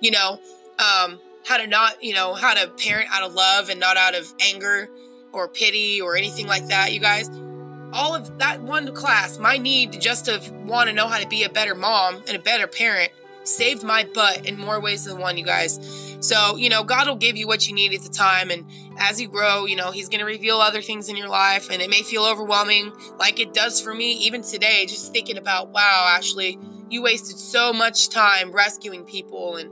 You 0.00 0.10
know 0.10 0.40
um, 0.78 1.20
how 1.44 1.56
to 1.56 1.66
not 1.66 2.02
you 2.02 2.14
know 2.14 2.34
how 2.34 2.54
to 2.54 2.68
parent 2.68 3.08
out 3.12 3.22
of 3.22 3.34
love 3.34 3.68
and 3.68 3.80
not 3.80 3.96
out 3.96 4.14
of 4.14 4.32
anger 4.40 4.88
or 5.32 5.48
pity 5.48 6.00
or 6.00 6.16
anything 6.16 6.46
like 6.46 6.66
that 6.68 6.92
you 6.92 7.00
guys. 7.00 7.30
All 7.92 8.14
of 8.14 8.38
that 8.38 8.60
one 8.60 8.94
class 8.94 9.38
my 9.38 9.56
need 9.56 10.00
just 10.00 10.26
to 10.26 10.40
want 10.64 10.88
to 10.88 10.94
know 10.94 11.08
how 11.08 11.18
to 11.18 11.28
be 11.28 11.44
a 11.44 11.48
better 11.48 11.74
mom 11.74 12.22
and 12.28 12.36
a 12.36 12.38
better 12.38 12.66
parent 12.66 13.10
saved 13.44 13.82
my 13.82 14.04
butt 14.04 14.46
in 14.46 14.58
more 14.58 14.80
ways 14.80 15.04
than 15.04 15.18
one, 15.18 15.38
you 15.38 15.44
guys. 15.44 16.07
So, 16.20 16.56
you 16.56 16.68
know, 16.68 16.82
God 16.82 17.06
will 17.06 17.16
give 17.16 17.36
you 17.36 17.46
what 17.46 17.68
you 17.68 17.74
need 17.74 17.94
at 17.94 18.02
the 18.02 18.08
time. 18.08 18.50
And 18.50 18.66
as 18.98 19.20
you 19.20 19.28
grow, 19.28 19.66
you 19.66 19.76
know, 19.76 19.90
He's 19.90 20.08
going 20.08 20.20
to 20.20 20.26
reveal 20.26 20.56
other 20.56 20.82
things 20.82 21.08
in 21.08 21.16
your 21.16 21.28
life. 21.28 21.70
And 21.70 21.80
it 21.80 21.90
may 21.90 22.02
feel 22.02 22.24
overwhelming, 22.24 22.92
like 23.18 23.38
it 23.38 23.54
does 23.54 23.80
for 23.80 23.94
me, 23.94 24.12
even 24.24 24.42
today, 24.42 24.86
just 24.86 25.12
thinking 25.12 25.38
about, 25.38 25.70
wow, 25.70 26.06
Ashley, 26.16 26.58
you 26.90 27.02
wasted 27.02 27.38
so 27.38 27.72
much 27.72 28.08
time 28.08 28.50
rescuing 28.50 29.04
people 29.04 29.56
and, 29.56 29.70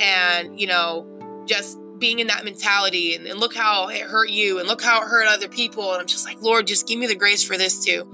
and, 0.00 0.58
you 0.58 0.66
know, 0.66 1.06
just 1.46 1.78
being 1.98 2.18
in 2.18 2.26
that 2.26 2.44
mentality 2.44 3.14
and, 3.14 3.26
and 3.26 3.38
look 3.38 3.54
how 3.54 3.88
it 3.88 4.00
hurt 4.00 4.28
you 4.28 4.58
and 4.58 4.68
look 4.68 4.82
how 4.82 5.00
it 5.00 5.06
hurt 5.06 5.26
other 5.28 5.48
people. 5.48 5.92
And 5.92 6.00
I'm 6.00 6.06
just 6.06 6.26
like, 6.26 6.42
Lord, 6.42 6.66
just 6.66 6.88
give 6.88 6.98
me 6.98 7.06
the 7.06 7.14
grace 7.14 7.42
for 7.44 7.56
this 7.56 7.84
too. 7.84 8.12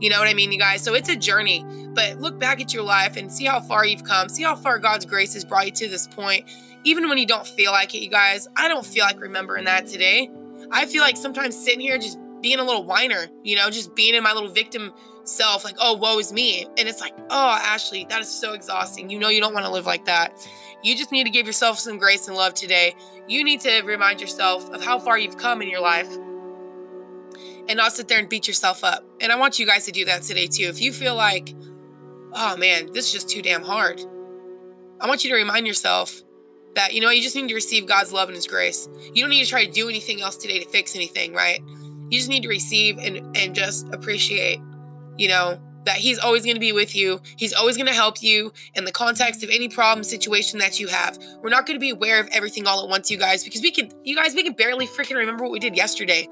You 0.00 0.08
know 0.10 0.18
what 0.18 0.28
I 0.28 0.34
mean, 0.34 0.50
you 0.50 0.58
guys? 0.58 0.82
So 0.82 0.94
it's 0.94 1.08
a 1.08 1.16
journey, 1.16 1.64
but 1.94 2.18
look 2.18 2.38
back 2.38 2.60
at 2.60 2.72
your 2.72 2.82
life 2.82 3.16
and 3.16 3.30
see 3.30 3.44
how 3.44 3.60
far 3.60 3.84
you've 3.84 4.04
come. 4.04 4.28
See 4.28 4.42
how 4.42 4.56
far 4.56 4.78
God's 4.78 5.04
grace 5.04 5.34
has 5.34 5.44
brought 5.44 5.66
you 5.66 5.72
to 5.72 5.88
this 5.88 6.06
point. 6.06 6.50
Even 6.84 7.08
when 7.08 7.18
you 7.18 7.26
don't 7.26 7.46
feel 7.46 7.72
like 7.72 7.94
it, 7.94 8.02
you 8.02 8.08
guys, 8.08 8.48
I 8.56 8.68
don't 8.68 8.86
feel 8.86 9.04
like 9.04 9.20
remembering 9.20 9.64
that 9.64 9.86
today. 9.86 10.30
I 10.70 10.86
feel 10.86 11.02
like 11.02 11.16
sometimes 11.16 11.56
sitting 11.56 11.80
here 11.80 11.98
just 11.98 12.18
being 12.40 12.58
a 12.58 12.64
little 12.64 12.84
whiner, 12.84 13.26
you 13.42 13.56
know, 13.56 13.70
just 13.70 13.94
being 13.94 14.14
in 14.14 14.22
my 14.22 14.32
little 14.32 14.50
victim 14.50 14.92
self, 15.24 15.64
like, 15.64 15.76
oh, 15.78 15.94
woe 15.94 16.18
is 16.18 16.32
me. 16.32 16.66
And 16.78 16.88
it's 16.88 17.00
like, 17.00 17.14
oh, 17.28 17.58
Ashley, 17.62 18.06
that 18.08 18.20
is 18.20 18.28
so 18.28 18.54
exhausting. 18.54 19.10
You 19.10 19.18
know, 19.18 19.28
you 19.28 19.40
don't 19.40 19.52
want 19.52 19.66
to 19.66 19.72
live 19.72 19.86
like 19.86 20.06
that. 20.06 20.32
You 20.82 20.96
just 20.96 21.12
need 21.12 21.24
to 21.24 21.30
give 21.30 21.46
yourself 21.46 21.78
some 21.78 21.98
grace 21.98 22.28
and 22.28 22.36
love 22.36 22.54
today. 22.54 22.94
You 23.28 23.44
need 23.44 23.60
to 23.60 23.82
remind 23.82 24.20
yourself 24.20 24.70
of 24.70 24.82
how 24.82 24.98
far 24.98 25.18
you've 25.18 25.36
come 25.36 25.60
in 25.60 25.68
your 25.68 25.80
life 25.80 26.10
and 27.68 27.76
not 27.76 27.92
sit 27.92 28.08
there 28.08 28.18
and 28.18 28.28
beat 28.28 28.48
yourself 28.48 28.82
up. 28.82 29.04
And 29.20 29.30
I 29.30 29.36
want 29.36 29.58
you 29.58 29.66
guys 29.66 29.84
to 29.86 29.92
do 29.92 30.06
that 30.06 30.22
today 30.22 30.46
too. 30.46 30.64
If 30.64 30.80
you 30.80 30.92
feel 30.92 31.14
like, 31.14 31.54
oh 32.32 32.56
man, 32.56 32.92
this 32.92 33.06
is 33.06 33.12
just 33.12 33.28
too 33.28 33.42
damn 33.42 33.62
hard, 33.62 34.00
I 35.00 35.06
want 35.06 35.24
you 35.24 35.30
to 35.30 35.36
remind 35.36 35.66
yourself 35.66 36.22
that, 36.74 36.94
you 36.94 37.00
know, 37.00 37.10
you 37.10 37.22
just 37.22 37.36
need 37.36 37.48
to 37.48 37.54
receive 37.54 37.86
God's 37.86 38.12
love 38.12 38.28
and 38.28 38.36
His 38.36 38.46
grace. 38.46 38.88
You 39.12 39.22
don't 39.22 39.30
need 39.30 39.44
to 39.44 39.50
try 39.50 39.64
to 39.64 39.70
do 39.70 39.88
anything 39.88 40.20
else 40.20 40.36
today 40.36 40.58
to 40.58 40.68
fix 40.68 40.94
anything, 40.94 41.32
right? 41.34 41.60
You 42.08 42.18
just 42.18 42.28
need 42.28 42.42
to 42.42 42.48
receive 42.48 42.98
and, 42.98 43.36
and 43.36 43.54
just 43.54 43.88
appreciate, 43.92 44.60
you 45.16 45.28
know, 45.28 45.60
that 45.84 45.96
He's 45.96 46.18
always 46.18 46.44
going 46.44 46.56
to 46.56 46.60
be 46.60 46.72
with 46.72 46.94
you. 46.94 47.20
He's 47.36 47.52
always 47.52 47.76
going 47.76 47.88
to 47.88 47.94
help 47.94 48.22
you 48.22 48.52
in 48.74 48.84
the 48.84 48.92
context 48.92 49.42
of 49.42 49.50
any 49.50 49.68
problem 49.68 50.04
situation 50.04 50.58
that 50.58 50.78
you 50.78 50.88
have. 50.88 51.18
We're 51.42 51.50
not 51.50 51.66
going 51.66 51.76
to 51.76 51.80
be 51.80 51.90
aware 51.90 52.20
of 52.20 52.28
everything 52.32 52.66
all 52.66 52.82
at 52.82 52.88
once, 52.88 53.10
you 53.10 53.18
guys, 53.18 53.42
because 53.44 53.62
we 53.62 53.70
can, 53.70 53.90
you 54.04 54.16
guys, 54.16 54.34
we 54.34 54.42
can 54.42 54.52
barely 54.52 54.86
freaking 54.86 55.16
remember 55.16 55.44
what 55.44 55.52
we 55.52 55.58
did 55.58 55.76
yesterday 55.76 56.28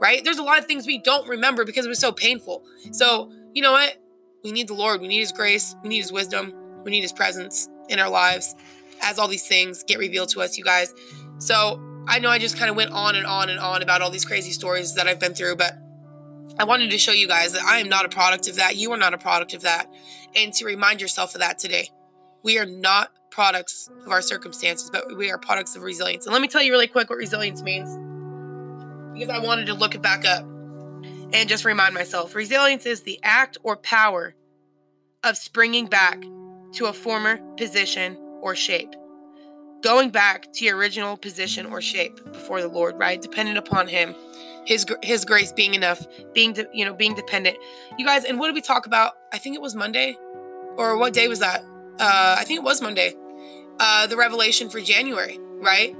right? 0.00 0.24
There's 0.24 0.38
a 0.38 0.42
lot 0.42 0.58
of 0.58 0.66
things 0.66 0.86
we 0.86 0.98
don't 0.98 1.28
remember 1.28 1.64
because 1.64 1.86
it 1.86 1.88
was 1.88 1.98
so 1.98 2.12
painful. 2.12 2.64
So, 2.92 3.30
you 3.52 3.62
know 3.62 3.72
what? 3.72 3.96
We 4.42 4.52
need 4.52 4.68
the 4.68 4.74
Lord. 4.74 5.00
We 5.00 5.08
need 5.08 5.20
His 5.20 5.32
grace. 5.32 5.74
We 5.82 5.88
need 5.88 6.00
His 6.00 6.12
wisdom. 6.12 6.52
We 6.84 6.90
need 6.90 7.00
His 7.00 7.12
presence 7.12 7.68
in 7.88 7.98
our 7.98 8.10
lives 8.10 8.54
as 9.04 9.18
all 9.18 9.28
these 9.28 9.46
things 9.46 9.84
get 9.84 9.98
revealed 9.98 10.30
to 10.30 10.40
us, 10.40 10.58
you 10.58 10.64
guys. 10.64 10.92
So, 11.38 11.80
I 12.06 12.18
know 12.18 12.28
I 12.28 12.38
just 12.38 12.58
kind 12.58 12.70
of 12.70 12.76
went 12.76 12.90
on 12.90 13.16
and 13.16 13.26
on 13.26 13.48
and 13.48 13.58
on 13.58 13.82
about 13.82 14.02
all 14.02 14.10
these 14.10 14.24
crazy 14.24 14.50
stories 14.50 14.94
that 14.94 15.08
I've 15.08 15.18
been 15.18 15.34
through, 15.34 15.56
but 15.56 15.72
I 16.58 16.64
wanted 16.64 16.90
to 16.90 16.98
show 16.98 17.12
you 17.12 17.26
guys 17.26 17.52
that 17.52 17.62
I 17.62 17.78
am 17.78 17.88
not 17.88 18.04
a 18.04 18.08
product 18.08 18.46
of 18.48 18.56
that. 18.56 18.76
You 18.76 18.92
are 18.92 18.96
not 18.96 19.14
a 19.14 19.18
product 19.18 19.54
of 19.54 19.62
that. 19.62 19.90
And 20.36 20.52
to 20.54 20.66
remind 20.66 21.00
yourself 21.00 21.34
of 21.34 21.40
that 21.40 21.58
today. 21.58 21.88
We 22.42 22.58
are 22.58 22.66
not 22.66 23.10
products 23.30 23.88
of 24.04 24.12
our 24.12 24.20
circumstances, 24.20 24.90
but 24.90 25.16
we 25.16 25.30
are 25.30 25.38
products 25.38 25.76
of 25.76 25.82
resilience. 25.82 26.26
And 26.26 26.32
let 26.32 26.42
me 26.42 26.48
tell 26.48 26.62
you 26.62 26.70
really 26.72 26.86
quick 26.86 27.08
what 27.08 27.16
resilience 27.16 27.62
means 27.62 27.88
because 29.14 29.30
I 29.30 29.38
wanted 29.38 29.66
to 29.66 29.74
look 29.74 29.94
it 29.94 30.02
back 30.02 30.24
up 30.24 30.44
and 31.32 31.48
just 31.48 31.64
remind 31.64 31.94
myself. 31.94 32.34
Resilience 32.34 32.84
is 32.84 33.02
the 33.02 33.18
act 33.22 33.56
or 33.62 33.76
power 33.76 34.34
of 35.22 35.36
springing 35.36 35.86
back 35.86 36.22
to 36.74 36.86
a 36.86 36.92
former 36.92 37.38
position 37.56 38.16
or 38.44 38.54
shape. 38.54 38.94
Going 39.82 40.10
back 40.10 40.52
to 40.52 40.64
your 40.64 40.76
original 40.76 41.16
position 41.16 41.66
or 41.66 41.80
shape 41.80 42.22
before 42.32 42.60
the 42.60 42.68
Lord, 42.68 42.96
right? 42.96 43.20
Dependent 43.20 43.58
upon 43.58 43.88
Him, 43.88 44.14
His 44.66 44.86
His 45.02 45.24
grace 45.24 45.50
being 45.50 45.74
enough, 45.74 46.06
being 46.32 46.52
de- 46.52 46.68
you 46.72 46.84
know 46.84 46.94
being 46.94 47.14
dependent. 47.14 47.56
You 47.98 48.06
guys, 48.06 48.24
and 48.24 48.38
what 48.38 48.46
did 48.46 48.54
we 48.54 48.60
talk 48.60 48.86
about? 48.86 49.14
I 49.32 49.38
think 49.38 49.56
it 49.56 49.62
was 49.62 49.74
Monday, 49.74 50.16
or 50.76 50.96
what 50.96 51.12
day 51.12 51.26
was 51.26 51.40
that? 51.40 51.62
Uh, 51.98 52.36
I 52.38 52.44
think 52.44 52.58
it 52.58 52.62
was 52.62 52.80
Monday. 52.80 53.14
Uh, 53.80 54.06
the 54.06 54.16
revelation 54.16 54.70
for 54.70 54.80
January, 54.80 55.38
right? 55.40 55.94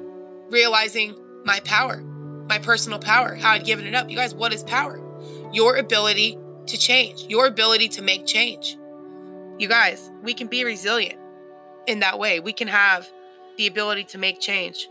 Realizing 0.49 1.15
my 1.45 1.61
power, 1.61 2.01
my 2.49 2.59
personal 2.59 2.99
power, 2.99 3.35
how 3.35 3.51
I'd 3.53 3.65
given 3.65 3.87
it 3.87 3.95
up. 3.95 4.09
You 4.09 4.17
guys, 4.17 4.35
what 4.35 4.55
is 4.55 4.63
power? 4.63 5.01
Your 5.53 5.77
ability 5.77 6.39
to 6.67 6.79
change, 6.79 7.27
your 7.29 7.47
ability 7.47 7.89
to 7.89 8.03
make 8.03 8.27
change. 8.27 8.79
You 9.59 9.69
guys, 9.69 10.11
we 10.23 10.35
can 10.35 10.47
be 10.47 10.65
resilient 10.65 11.19
in 11.87 12.01
that 12.01 12.19
way. 12.19 12.41
We 12.41 12.53
can 12.53 12.69
have 12.69 13.09
the 13.57 13.67
ability 13.67 14.05
to 14.05 14.19
make 14.19 14.41
change. 14.41 14.89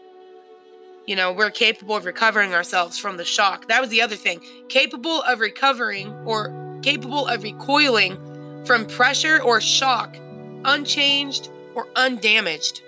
You 1.05 1.15
know, 1.15 1.33
we're 1.33 1.51
capable 1.51 1.97
of 1.97 2.05
recovering 2.05 2.53
ourselves 2.53 2.97
from 2.97 3.17
the 3.17 3.25
shock. 3.25 3.67
That 3.67 3.81
was 3.81 3.89
the 3.89 4.01
other 4.01 4.15
thing. 4.15 4.41
Capable 4.69 5.21
of 5.23 5.41
recovering 5.41 6.13
or 6.25 6.79
capable 6.81 7.27
of 7.27 7.43
recoiling 7.43 8.17
from 8.65 8.85
pressure 8.85 9.41
or 9.41 9.59
shock, 9.59 10.15
unchanged 10.63 11.49
or 11.75 11.87
undamaged. 11.95 12.81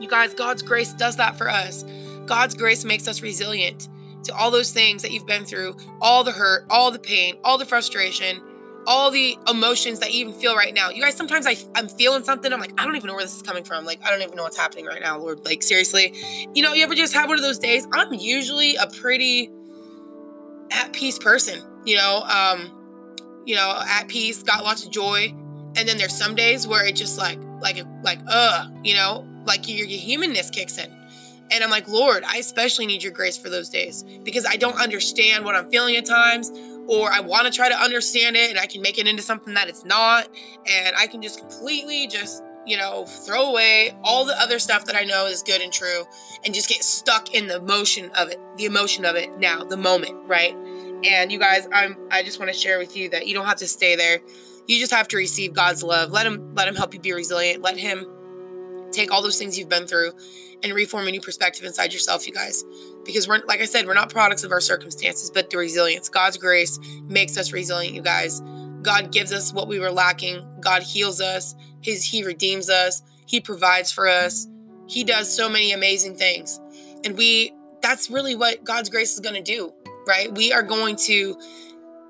You 0.00 0.08
guys, 0.08 0.34
God's 0.34 0.62
grace 0.62 0.92
does 0.92 1.16
that 1.16 1.36
for 1.36 1.50
us. 1.50 1.84
God's 2.26 2.54
grace 2.54 2.84
makes 2.84 3.06
us 3.06 3.22
resilient 3.22 3.88
to 4.24 4.34
all 4.34 4.50
those 4.50 4.72
things 4.72 5.02
that 5.02 5.12
you've 5.12 5.26
been 5.26 5.44
through, 5.44 5.76
all 6.00 6.24
the 6.24 6.32
hurt, 6.32 6.64
all 6.70 6.90
the 6.90 6.98
pain, 6.98 7.36
all 7.44 7.58
the 7.58 7.64
frustration, 7.64 8.40
all 8.86 9.10
the 9.10 9.36
emotions 9.48 10.00
that 10.00 10.12
you 10.12 10.20
even 10.20 10.32
feel 10.32 10.54
right 10.56 10.74
now. 10.74 10.90
You 10.90 11.02
guys, 11.02 11.16
sometimes 11.16 11.46
I, 11.46 11.56
I'm 11.74 11.88
feeling 11.88 12.22
something. 12.22 12.52
I'm 12.52 12.60
like, 12.60 12.72
I 12.78 12.84
don't 12.84 12.96
even 12.96 13.08
know 13.08 13.14
where 13.14 13.24
this 13.24 13.34
is 13.34 13.42
coming 13.42 13.64
from. 13.64 13.84
Like, 13.84 14.00
I 14.04 14.10
don't 14.10 14.22
even 14.22 14.36
know 14.36 14.44
what's 14.44 14.56
happening 14.56 14.86
right 14.86 15.00
now, 15.00 15.18
Lord. 15.18 15.44
Like, 15.44 15.62
seriously. 15.62 16.14
You 16.54 16.62
know, 16.62 16.72
you 16.72 16.82
ever 16.84 16.94
just 16.94 17.14
have 17.14 17.28
one 17.28 17.36
of 17.36 17.42
those 17.42 17.58
days? 17.58 17.86
I'm 17.92 18.14
usually 18.14 18.76
a 18.76 18.86
pretty 18.86 19.50
at 20.70 20.92
peace 20.92 21.18
person, 21.18 21.62
you 21.84 21.96
know, 21.96 22.22
um, 22.22 22.72
you 23.44 23.54
know, 23.54 23.80
at 23.88 24.08
peace, 24.08 24.42
got 24.42 24.64
lots 24.64 24.84
of 24.84 24.90
joy. 24.90 25.34
And 25.76 25.88
then 25.88 25.98
there's 25.98 26.16
some 26.16 26.34
days 26.34 26.66
where 26.66 26.84
it 26.84 26.96
just 26.96 27.18
like, 27.18 27.38
like, 27.60 27.78
like, 28.02 28.20
uh, 28.26 28.68
you 28.82 28.94
know, 28.94 29.26
like 29.44 29.68
your, 29.68 29.86
your 29.86 30.00
humanness 30.00 30.50
kicks 30.50 30.78
in. 30.78 30.90
And 31.50 31.62
I'm 31.62 31.70
like, 31.70 31.86
Lord, 31.86 32.24
I 32.24 32.38
especially 32.38 32.86
need 32.86 33.02
your 33.02 33.12
grace 33.12 33.36
for 33.36 33.48
those 33.48 33.68
days 33.68 34.04
because 34.24 34.44
I 34.44 34.56
don't 34.56 34.80
understand 34.80 35.44
what 35.44 35.54
I'm 35.54 35.70
feeling 35.70 35.96
at 35.96 36.04
times, 36.04 36.50
or 36.88 37.10
I 37.10 37.20
want 37.20 37.46
to 37.46 37.52
try 37.52 37.68
to 37.68 37.76
understand 37.76 38.36
it 38.36 38.50
and 38.50 38.58
I 38.58 38.66
can 38.66 38.82
make 38.82 38.98
it 38.98 39.06
into 39.06 39.22
something 39.22 39.54
that 39.54 39.68
it's 39.68 39.84
not. 39.84 40.28
And 40.70 40.96
I 40.96 41.06
can 41.06 41.22
just 41.22 41.38
completely 41.38 42.06
just, 42.06 42.42
you 42.66 42.76
know, 42.76 43.04
throw 43.04 43.50
away 43.50 43.96
all 44.02 44.24
the 44.24 44.38
other 44.40 44.58
stuff 44.58 44.84
that 44.86 44.96
I 44.96 45.02
know 45.02 45.26
is 45.26 45.42
good 45.42 45.60
and 45.60 45.72
true 45.72 46.04
and 46.44 46.54
just 46.54 46.68
get 46.68 46.82
stuck 46.82 47.34
in 47.34 47.46
the 47.46 47.56
emotion 47.56 48.10
of 48.10 48.28
it, 48.28 48.40
the 48.56 48.64
emotion 48.64 49.04
of 49.04 49.16
it 49.16 49.38
now, 49.38 49.64
the 49.64 49.76
moment, 49.76 50.16
right? 50.26 50.54
And 51.04 51.30
you 51.30 51.38
guys, 51.38 51.68
I'm 51.72 51.96
I 52.10 52.22
just 52.22 52.38
want 52.38 52.52
to 52.52 52.58
share 52.58 52.78
with 52.78 52.96
you 52.96 53.10
that 53.10 53.26
you 53.26 53.34
don't 53.34 53.46
have 53.46 53.58
to 53.58 53.68
stay 53.68 53.96
there. 53.96 54.20
You 54.66 54.80
just 54.80 54.92
have 54.92 55.08
to 55.08 55.16
receive 55.16 55.52
God's 55.52 55.82
love. 55.82 56.10
Let 56.10 56.26
him 56.26 56.54
let 56.54 56.66
him 56.66 56.74
help 56.74 56.94
you 56.94 57.00
be 57.00 57.12
resilient. 57.12 57.62
Let 57.62 57.76
him 57.76 58.06
take 58.92 59.12
all 59.12 59.22
those 59.22 59.38
things 59.38 59.58
you've 59.58 59.68
been 59.68 59.86
through 59.86 60.12
and 60.66 60.74
reform 60.74 61.06
a 61.06 61.10
new 61.10 61.20
perspective 61.20 61.64
inside 61.64 61.92
yourself, 61.92 62.26
you 62.26 62.32
guys. 62.32 62.64
Because 63.04 63.28
we're, 63.28 63.40
like 63.46 63.60
I 63.60 63.64
said, 63.64 63.86
we're 63.86 63.94
not 63.94 64.10
products 64.10 64.44
of 64.44 64.52
our 64.52 64.60
circumstances, 64.60 65.30
but 65.30 65.50
the 65.50 65.56
resilience. 65.56 66.08
God's 66.08 66.36
grace 66.36 66.78
makes 67.04 67.38
us 67.38 67.52
resilient, 67.52 67.94
you 67.94 68.02
guys. 68.02 68.40
God 68.82 69.12
gives 69.12 69.32
us 69.32 69.52
what 69.52 69.68
we 69.68 69.78
were 69.78 69.90
lacking. 69.90 70.46
God 70.60 70.82
heals 70.82 71.20
us. 71.20 71.54
His, 71.80 72.04
he 72.04 72.24
redeems 72.24 72.68
us. 72.68 73.02
He 73.26 73.40
provides 73.40 73.90
for 73.92 74.08
us. 74.08 74.46
He 74.88 75.04
does 75.04 75.34
so 75.34 75.48
many 75.48 75.72
amazing 75.72 76.16
things. 76.16 76.60
And 77.04 77.16
we, 77.16 77.52
that's 77.80 78.10
really 78.10 78.36
what 78.36 78.64
God's 78.64 78.88
grace 78.88 79.14
is 79.14 79.20
going 79.20 79.34
to 79.34 79.42
do, 79.42 79.72
right? 80.06 80.32
We 80.32 80.52
are 80.52 80.62
going 80.62 80.96
to 81.06 81.36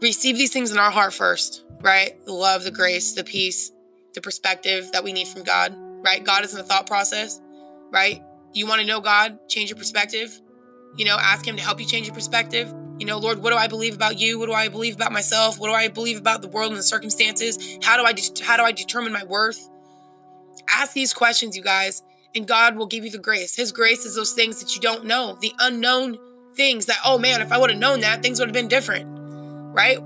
receive 0.01 0.37
these 0.37 0.53
things 0.53 0.73
in 0.73 0.79
our 0.79 0.91
heart 0.91 1.15
first, 1.15 1.65
right? 1.83 2.23
The 2.27 2.33
love, 2.33 2.65
the 2.65 2.71
grace, 2.71 3.15
the 3.15 3.25
peace, 3.25 3.73
the 4.15 4.21
perspective 4.21 4.91
that 4.93 5.05
we 5.05 5.13
need 5.13 5.29
from 5.29 5.43
God, 5.43 5.75
right? 5.77 6.23
God 6.23 6.45
is 6.45 6.53
in 6.53 6.59
the 6.59 6.65
thought 6.65 6.87
process, 6.87 7.41
right? 7.91 8.23
You 8.57 8.67
want 8.67 8.81
to 8.81 8.87
know 8.87 9.01
God, 9.01 9.49
change 9.49 9.69
your 9.69 9.77
perspective. 9.77 10.41
You 10.97 11.05
know, 11.05 11.19
ask 11.21 11.47
Him 11.47 11.57
to 11.57 11.63
help 11.63 11.79
you 11.79 11.87
change 11.87 12.07
your 12.07 12.15
perspective. 12.15 12.73
You 12.99 13.05
know, 13.05 13.19
Lord, 13.19 13.43
what 13.43 13.51
do 13.51 13.57
I 13.57 13.67
believe 13.67 13.95
about 13.95 14.19
you? 14.19 14.39
What 14.39 14.47
do 14.47 14.55
I 14.55 14.69
believe 14.69 14.95
about 14.95 15.13
myself? 15.13 15.59
What 15.61 15.69
do 15.69 15.75
I 15.75 15.89
believe 15.89 16.17
about 16.17 16.41
the 16.41 16.49
world 16.49 16.71
and 16.71 16.79
the 16.79 16.83
circumstances? 16.83 17.79
How 17.83 17.99
do 17.99 18.05
I 18.05 18.15
de- 18.15 18.43
how 18.43 18.57
do 18.57 18.63
I 18.63 18.73
determine 18.73 19.13
my 19.13 19.25
worth? 19.25 19.69
Ask 20.71 20.95
these 20.95 21.13
questions, 21.13 21.55
you 21.55 21.63
guys, 21.63 22.03
and 22.35 22.49
God 22.49 22.77
will 22.77 22.87
give 22.87 23.05
you 23.05 23.11
the 23.11 23.19
grace. 23.19 23.55
His 23.55 23.73
grace 23.73 24.07
is 24.07 24.15
those 24.15 24.33
things 24.33 24.61
that 24.61 24.75
you 24.75 24.81
don't 24.81 25.05
know, 25.05 25.37
the 25.43 25.53
unknown 25.59 26.19
things 26.55 26.87
that, 26.87 26.97
oh 27.05 27.19
man, 27.19 27.43
if 27.43 27.53
I 27.53 27.59
would 27.59 27.69
have 27.69 27.79
known 27.79 28.01
that, 28.01 28.23
things 28.23 28.39
would 28.39 28.49
have 28.49 28.55
been 28.55 28.69
different, 28.69 29.07
right? 29.75 29.99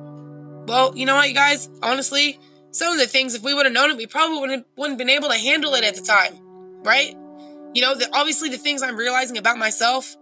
Well, 0.66 0.96
you 0.96 1.06
know 1.06 1.14
what, 1.14 1.28
you 1.28 1.34
guys? 1.34 1.70
Honestly, 1.82 2.40
some 2.72 2.92
of 2.92 2.98
the 2.98 3.06
things, 3.06 3.36
if 3.36 3.44
we 3.44 3.54
would 3.54 3.66
have 3.66 3.72
known 3.72 3.90
it, 3.90 3.96
we 3.96 4.08
probably 4.08 4.40
wouldn't 4.40 4.66
wouldn't 4.76 4.98
been 4.98 5.08
able 5.08 5.28
to 5.28 5.38
handle 5.38 5.74
it 5.74 5.84
at 5.84 5.94
the 5.94 6.02
time, 6.02 6.36
right? 6.82 7.14
You 7.74 7.83
know, 7.83 7.94
the, 7.94 8.09
obviously 8.12 8.48
the 8.48 8.59
things 8.59 8.83
I'm 8.83 8.96
realizing 8.96 9.38
about 9.38 9.59
myself, 9.59 10.16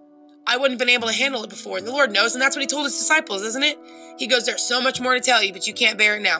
I 0.46 0.56
wouldn't 0.56 0.80
have 0.80 0.86
been 0.86 0.94
able 0.94 1.08
to 1.08 1.14
handle 1.14 1.42
it 1.44 1.50
before. 1.50 1.78
And 1.78 1.86
the 1.86 1.92
Lord 1.92 2.12
knows, 2.12 2.34
and 2.34 2.42
that's 2.42 2.56
what 2.56 2.62
He 2.62 2.66
told 2.66 2.84
His 2.84 2.96
disciples, 2.96 3.42
isn't 3.42 3.62
it? 3.62 3.78
He 4.18 4.26
goes, 4.26 4.46
There's 4.46 4.62
so 4.62 4.80
much 4.80 5.00
more 5.00 5.14
to 5.14 5.20
tell 5.20 5.42
you, 5.42 5.52
but 5.52 5.66
you 5.66 5.74
can't 5.74 5.98
bear 5.98 6.16
it 6.16 6.22
now. 6.22 6.38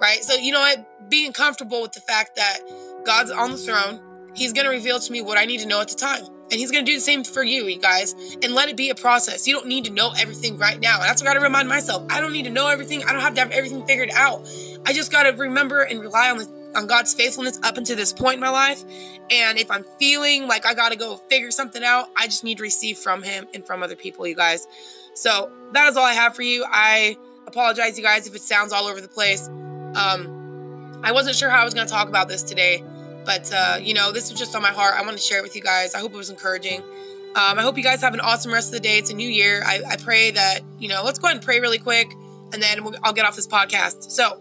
Right? 0.00 0.22
So, 0.22 0.34
you 0.34 0.52
know 0.52 0.60
what? 0.60 1.10
Being 1.10 1.32
comfortable 1.32 1.82
with 1.82 1.92
the 1.92 2.00
fact 2.00 2.36
that 2.36 2.58
God's 3.04 3.30
on 3.30 3.50
the 3.50 3.58
throne, 3.58 4.00
He's 4.34 4.52
going 4.52 4.64
to 4.64 4.70
reveal 4.70 5.00
to 5.00 5.12
me 5.12 5.22
what 5.22 5.38
I 5.38 5.44
need 5.44 5.60
to 5.60 5.66
know 5.66 5.80
at 5.80 5.88
the 5.88 5.96
time. 5.96 6.24
And 6.24 6.52
He's 6.52 6.70
going 6.70 6.84
to 6.84 6.90
do 6.90 6.96
the 6.96 7.02
same 7.02 7.24
for 7.24 7.42
you, 7.42 7.66
you 7.66 7.80
guys. 7.80 8.14
And 8.42 8.54
let 8.54 8.68
it 8.68 8.76
be 8.76 8.90
a 8.90 8.94
process. 8.94 9.46
You 9.46 9.54
don't 9.54 9.66
need 9.66 9.84
to 9.86 9.92
know 9.92 10.12
everything 10.16 10.58
right 10.58 10.78
now. 10.80 10.96
And 11.00 11.04
that's 11.04 11.22
what 11.22 11.28
I 11.28 11.34
got 11.34 11.40
to 11.40 11.44
remind 11.44 11.68
myself. 11.68 12.06
I 12.10 12.20
don't 12.20 12.32
need 12.32 12.44
to 12.44 12.50
know 12.50 12.68
everything. 12.68 13.02
I 13.04 13.12
don't 13.12 13.22
have 13.22 13.34
to 13.34 13.40
have 13.40 13.50
everything 13.50 13.86
figured 13.86 14.10
out. 14.14 14.48
I 14.86 14.92
just 14.92 15.12
got 15.12 15.24
to 15.24 15.30
remember 15.30 15.82
and 15.82 16.00
rely 16.00 16.30
on 16.30 16.38
the 16.38 16.59
on 16.74 16.86
God's 16.86 17.14
faithfulness 17.14 17.58
up 17.62 17.76
until 17.76 17.96
this 17.96 18.12
point 18.12 18.34
in 18.34 18.40
my 18.40 18.50
life. 18.50 18.82
And 19.30 19.58
if 19.58 19.70
I'm 19.70 19.84
feeling 19.98 20.46
like 20.46 20.66
I 20.66 20.74
got 20.74 20.90
to 20.90 20.96
go 20.96 21.16
figure 21.16 21.50
something 21.50 21.82
out, 21.82 22.08
I 22.16 22.26
just 22.26 22.44
need 22.44 22.58
to 22.58 22.62
receive 22.62 22.98
from 22.98 23.22
Him 23.22 23.46
and 23.54 23.64
from 23.64 23.82
other 23.82 23.96
people, 23.96 24.26
you 24.26 24.34
guys. 24.34 24.66
So 25.14 25.50
that 25.72 25.88
is 25.88 25.96
all 25.96 26.04
I 26.04 26.14
have 26.14 26.34
for 26.34 26.42
you. 26.42 26.64
I 26.68 27.16
apologize, 27.46 27.98
you 27.98 28.04
guys, 28.04 28.26
if 28.26 28.34
it 28.34 28.42
sounds 28.42 28.72
all 28.72 28.86
over 28.86 29.00
the 29.00 29.08
place. 29.08 29.48
Um, 29.94 31.00
I 31.02 31.12
wasn't 31.12 31.36
sure 31.36 31.50
how 31.50 31.60
I 31.60 31.64
was 31.64 31.74
going 31.74 31.86
to 31.86 31.92
talk 31.92 32.08
about 32.08 32.28
this 32.28 32.42
today, 32.42 32.82
but 33.24 33.50
uh, 33.52 33.78
you 33.80 33.94
know, 33.94 34.12
this 34.12 34.30
was 34.30 34.38
just 34.38 34.54
on 34.54 34.62
my 34.62 34.70
heart. 34.70 34.94
I 34.94 35.02
want 35.02 35.16
to 35.16 35.22
share 35.22 35.38
it 35.38 35.42
with 35.42 35.56
you 35.56 35.62
guys. 35.62 35.94
I 35.94 35.98
hope 35.98 36.12
it 36.12 36.16
was 36.16 36.30
encouraging. 36.30 36.82
Um, 37.30 37.58
I 37.58 37.62
hope 37.62 37.76
you 37.76 37.84
guys 37.84 38.00
have 38.00 38.14
an 38.14 38.20
awesome 38.20 38.52
rest 38.52 38.68
of 38.68 38.72
the 38.72 38.80
day. 38.80 38.98
It's 38.98 39.10
a 39.10 39.14
new 39.14 39.28
year. 39.28 39.62
I, 39.64 39.82
I 39.88 39.96
pray 39.96 40.32
that, 40.32 40.60
you 40.78 40.88
know, 40.88 41.02
let's 41.04 41.18
go 41.18 41.28
ahead 41.28 41.36
and 41.36 41.44
pray 41.44 41.60
really 41.60 41.78
quick 41.78 42.10
and 42.52 42.60
then 42.60 42.82
we'll, 42.82 42.94
I'll 43.02 43.12
get 43.12 43.24
off 43.24 43.36
this 43.36 43.46
podcast. 43.46 44.10
So, 44.10 44.40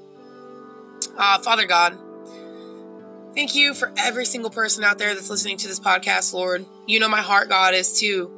uh, 1.18 1.40
Father 1.40 1.68
God, 1.68 1.98
Thank 3.40 3.56
you 3.56 3.74
for 3.74 3.94
every 3.96 4.26
single 4.26 4.50
person 4.50 4.84
out 4.84 4.98
there 4.98 5.16
that's 5.16 5.30
listening 5.30 5.56
to 5.60 5.68
this 5.70 5.80
podcast, 5.80 6.34
Lord. 6.34 6.66
You 6.88 7.00
know, 7.00 7.08
my 7.08 7.22
heart, 7.22 7.48
God, 7.48 7.74
is 7.74 7.98
to, 8.02 8.30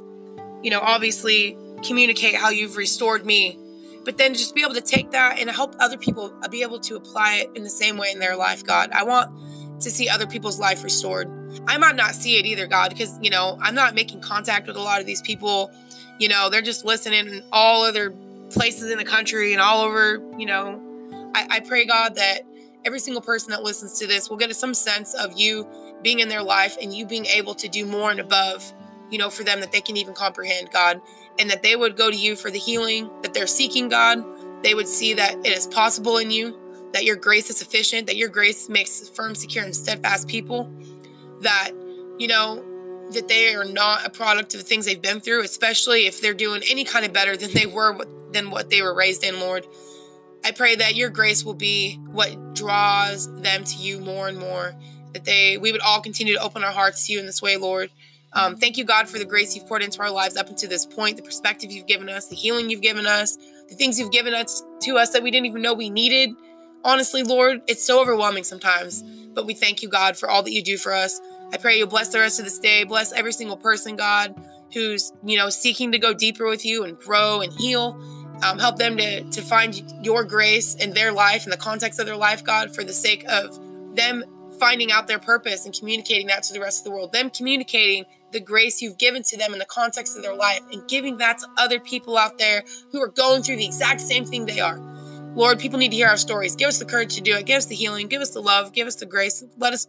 you 0.61 0.69
know, 0.69 0.79
obviously 0.79 1.57
communicate 1.83 2.35
how 2.35 2.51
you've 2.51 2.77
restored 2.77 3.25
me, 3.25 3.57
but 4.05 4.19
then 4.19 4.35
just 4.35 4.53
be 4.53 4.61
able 4.61 4.75
to 4.75 4.81
take 4.81 5.09
that 5.09 5.39
and 5.39 5.49
help 5.49 5.75
other 5.79 5.97
people 5.97 6.31
be 6.51 6.61
able 6.61 6.79
to 6.81 6.97
apply 6.97 7.37
it 7.37 7.49
in 7.55 7.63
the 7.63 7.69
same 7.69 7.97
way 7.97 8.11
in 8.11 8.19
their 8.19 8.35
life, 8.35 8.63
God. 8.63 8.91
I 8.91 9.01
want 9.01 9.81
to 9.81 9.89
see 9.89 10.07
other 10.07 10.27
people's 10.27 10.59
life 10.59 10.83
restored. 10.83 11.27
I 11.67 11.79
might 11.79 11.95
not 11.95 12.13
see 12.13 12.37
it 12.37 12.45
either, 12.45 12.67
God, 12.67 12.91
because, 12.91 13.17
you 13.23 13.31
know, 13.31 13.57
I'm 13.59 13.73
not 13.73 13.95
making 13.95 14.21
contact 14.21 14.67
with 14.67 14.75
a 14.75 14.81
lot 14.83 14.99
of 14.99 15.07
these 15.07 15.23
people. 15.23 15.71
You 16.19 16.29
know, 16.29 16.51
they're 16.51 16.61
just 16.61 16.85
listening 16.85 17.25
in 17.25 17.43
all 17.51 17.81
other 17.81 18.13
places 18.51 18.91
in 18.91 18.99
the 18.99 19.03
country 19.03 19.51
and 19.51 19.63
all 19.63 19.81
over, 19.81 20.21
you 20.37 20.45
know. 20.45 20.79
I, 21.33 21.47
I 21.49 21.59
pray, 21.61 21.85
God, 21.85 22.17
that 22.17 22.41
every 22.85 22.99
single 22.99 23.21
person 23.21 23.51
that 23.51 23.63
listens 23.63 23.99
to 23.99 24.07
this 24.07 24.29
will 24.29 24.37
get 24.37 24.55
some 24.55 24.73
sense 24.73 25.13
of 25.13 25.37
you 25.37 25.67
being 26.01 26.19
in 26.19 26.29
their 26.29 26.43
life 26.43 26.77
and 26.81 26.93
you 26.93 27.05
being 27.05 27.25
able 27.27 27.53
to 27.55 27.67
do 27.67 27.85
more 27.85 28.11
and 28.11 28.19
above, 28.19 28.73
you 29.09 29.17
know, 29.17 29.29
for 29.29 29.43
them 29.43 29.59
that 29.59 29.71
they 29.71 29.81
can 29.81 29.97
even 29.97 30.13
comprehend, 30.13 30.71
God, 30.71 31.01
and 31.39 31.49
that 31.49 31.63
they 31.63 31.75
would 31.75 31.95
go 31.95 32.09
to 32.09 32.17
you 32.17 32.35
for 32.35 32.49
the 32.49 32.59
healing 32.59 33.09
that 33.21 33.33
they're 33.33 33.47
seeking, 33.47 33.89
God. 33.89 34.23
They 34.63 34.73
would 34.73 34.87
see 34.87 35.13
that 35.13 35.37
it 35.39 35.57
is 35.57 35.67
possible 35.67 36.17
in 36.17 36.31
you, 36.31 36.57
that 36.93 37.03
your 37.03 37.15
grace 37.15 37.49
is 37.49 37.57
sufficient, 37.57 38.07
that 38.07 38.15
your 38.15 38.29
grace 38.29 38.69
makes 38.69 39.09
firm, 39.09 39.35
secure, 39.35 39.63
and 39.63 39.75
steadfast 39.75 40.27
people, 40.27 40.71
that, 41.41 41.71
you 42.17 42.27
know, 42.27 42.63
that 43.11 43.27
they 43.27 43.53
are 43.53 43.65
not 43.65 44.05
a 44.05 44.09
product 44.09 44.53
of 44.53 44.59
the 44.59 44.65
things 44.65 44.85
they've 44.85 45.01
been 45.01 45.19
through, 45.19 45.43
especially 45.43 46.05
if 46.05 46.21
they're 46.21 46.33
doing 46.33 46.61
any 46.69 46.83
kind 46.83 47.05
of 47.05 47.13
better 47.13 47.35
than 47.35 47.51
they 47.53 47.65
were 47.65 48.05
than 48.31 48.49
what 48.49 48.69
they 48.69 48.81
were 48.81 48.93
raised 48.93 49.23
in, 49.23 49.39
Lord. 49.39 49.67
I 50.43 50.51
pray 50.51 50.75
that 50.75 50.95
your 50.95 51.09
grace 51.09 51.43
will 51.43 51.53
be 51.53 51.95
what 52.11 52.55
draws 52.55 53.33
them 53.41 53.63
to 53.63 53.77
you 53.77 53.99
more 53.99 54.27
and 54.27 54.37
more. 54.37 54.73
That 55.13 55.25
they, 55.25 55.57
we 55.57 55.71
would 55.71 55.81
all 55.81 56.01
continue 56.01 56.33
to 56.35 56.41
open 56.41 56.63
our 56.63 56.71
hearts 56.71 57.07
to 57.07 57.13
you 57.13 57.19
in 57.19 57.25
this 57.25 57.41
way, 57.41 57.57
Lord. 57.57 57.91
Um, 58.33 58.55
thank 58.55 58.77
you, 58.77 58.85
God, 58.85 59.09
for 59.09 59.19
the 59.19 59.25
grace 59.25 59.55
you've 59.55 59.67
poured 59.67 59.83
into 59.83 60.01
our 60.01 60.09
lives 60.09 60.37
up 60.37 60.47
until 60.47 60.69
this 60.69 60.85
point, 60.85 61.17
the 61.17 61.23
perspective 61.23 61.71
you've 61.71 61.85
given 61.85 62.07
us, 62.07 62.27
the 62.27 62.35
healing 62.35 62.69
you've 62.69 62.81
given 62.81 63.05
us, 63.05 63.37
the 63.67 63.75
things 63.75 63.99
you've 63.99 64.11
given 64.11 64.33
us 64.33 64.63
to 64.81 64.97
us 64.97 65.11
that 65.11 65.21
we 65.21 65.31
didn't 65.31 65.47
even 65.47 65.61
know 65.61 65.73
we 65.73 65.89
needed. 65.89 66.31
Honestly, 66.83 67.23
Lord, 67.23 67.61
it's 67.67 67.83
so 67.83 68.01
overwhelming 68.01 68.45
sometimes, 68.45 69.03
but 69.33 69.45
we 69.45 69.53
thank 69.53 69.83
you, 69.83 69.89
God, 69.89 70.17
for 70.17 70.29
all 70.29 70.43
that 70.43 70.51
you 70.51 70.63
do 70.63 70.77
for 70.77 70.93
us. 70.93 71.19
I 71.53 71.57
pray 71.57 71.77
you'll 71.77 71.87
bless 71.87 72.09
the 72.09 72.19
rest 72.19 72.39
of 72.39 72.45
this 72.45 72.57
day. 72.57 72.85
Bless 72.85 73.11
every 73.11 73.33
single 73.33 73.57
person, 73.57 73.97
God, 73.97 74.33
who's, 74.73 75.11
you 75.25 75.37
know, 75.37 75.49
seeking 75.49 75.91
to 75.91 75.99
go 75.99 76.13
deeper 76.13 76.47
with 76.47 76.65
you 76.65 76.85
and 76.85 76.97
grow 76.97 77.41
and 77.41 77.51
heal 77.51 77.99
um, 78.43 78.59
help 78.59 78.77
them 78.77 78.97
to, 78.97 79.23
to 79.23 79.41
find 79.41 79.81
your 80.01 80.23
grace 80.23 80.75
in 80.75 80.93
their 80.93 81.11
life, 81.11 81.45
in 81.45 81.51
the 81.51 81.57
context 81.57 81.99
of 81.99 82.05
their 82.05 82.17
life, 82.17 82.43
God, 82.43 82.75
for 82.75 82.83
the 82.83 82.93
sake 82.93 83.23
of 83.29 83.59
them 83.95 84.23
finding 84.59 84.91
out 84.91 85.07
their 85.07 85.19
purpose 85.19 85.65
and 85.65 85.73
communicating 85.77 86.27
that 86.27 86.43
to 86.43 86.53
the 86.53 86.59
rest 86.59 86.81
of 86.81 86.83
the 86.85 86.91
world. 86.91 87.11
Them 87.11 87.29
communicating 87.29 88.05
the 88.31 88.39
grace 88.39 88.81
you've 88.81 88.97
given 88.97 89.23
to 89.23 89.37
them 89.37 89.53
in 89.53 89.59
the 89.59 89.65
context 89.65 90.15
of 90.15 90.23
their 90.23 90.35
life 90.35 90.61
and 90.71 90.87
giving 90.87 91.17
that 91.17 91.39
to 91.39 91.47
other 91.57 91.79
people 91.79 92.17
out 92.17 92.37
there 92.37 92.63
who 92.91 93.01
are 93.01 93.09
going 93.09 93.41
through 93.41 93.57
the 93.57 93.65
exact 93.65 94.01
same 94.01 94.23
thing 94.23 94.45
they 94.45 94.59
are. 94.59 94.79
Lord, 95.35 95.59
people 95.59 95.79
need 95.79 95.89
to 95.89 95.95
hear 95.95 96.07
our 96.07 96.17
stories. 96.17 96.55
Give 96.55 96.67
us 96.67 96.77
the 96.77 96.85
courage 96.85 97.15
to 97.15 97.21
do 97.21 97.35
it. 97.35 97.45
Give 97.45 97.57
us 97.57 97.65
the 97.65 97.75
healing. 97.75 98.07
Give 98.07 98.21
us 98.21 98.31
the 98.31 98.41
love. 98.41 98.73
Give 98.73 98.87
us 98.87 98.95
the 98.95 99.05
grace. 99.05 99.43
Let 99.57 99.73
us 99.73 99.87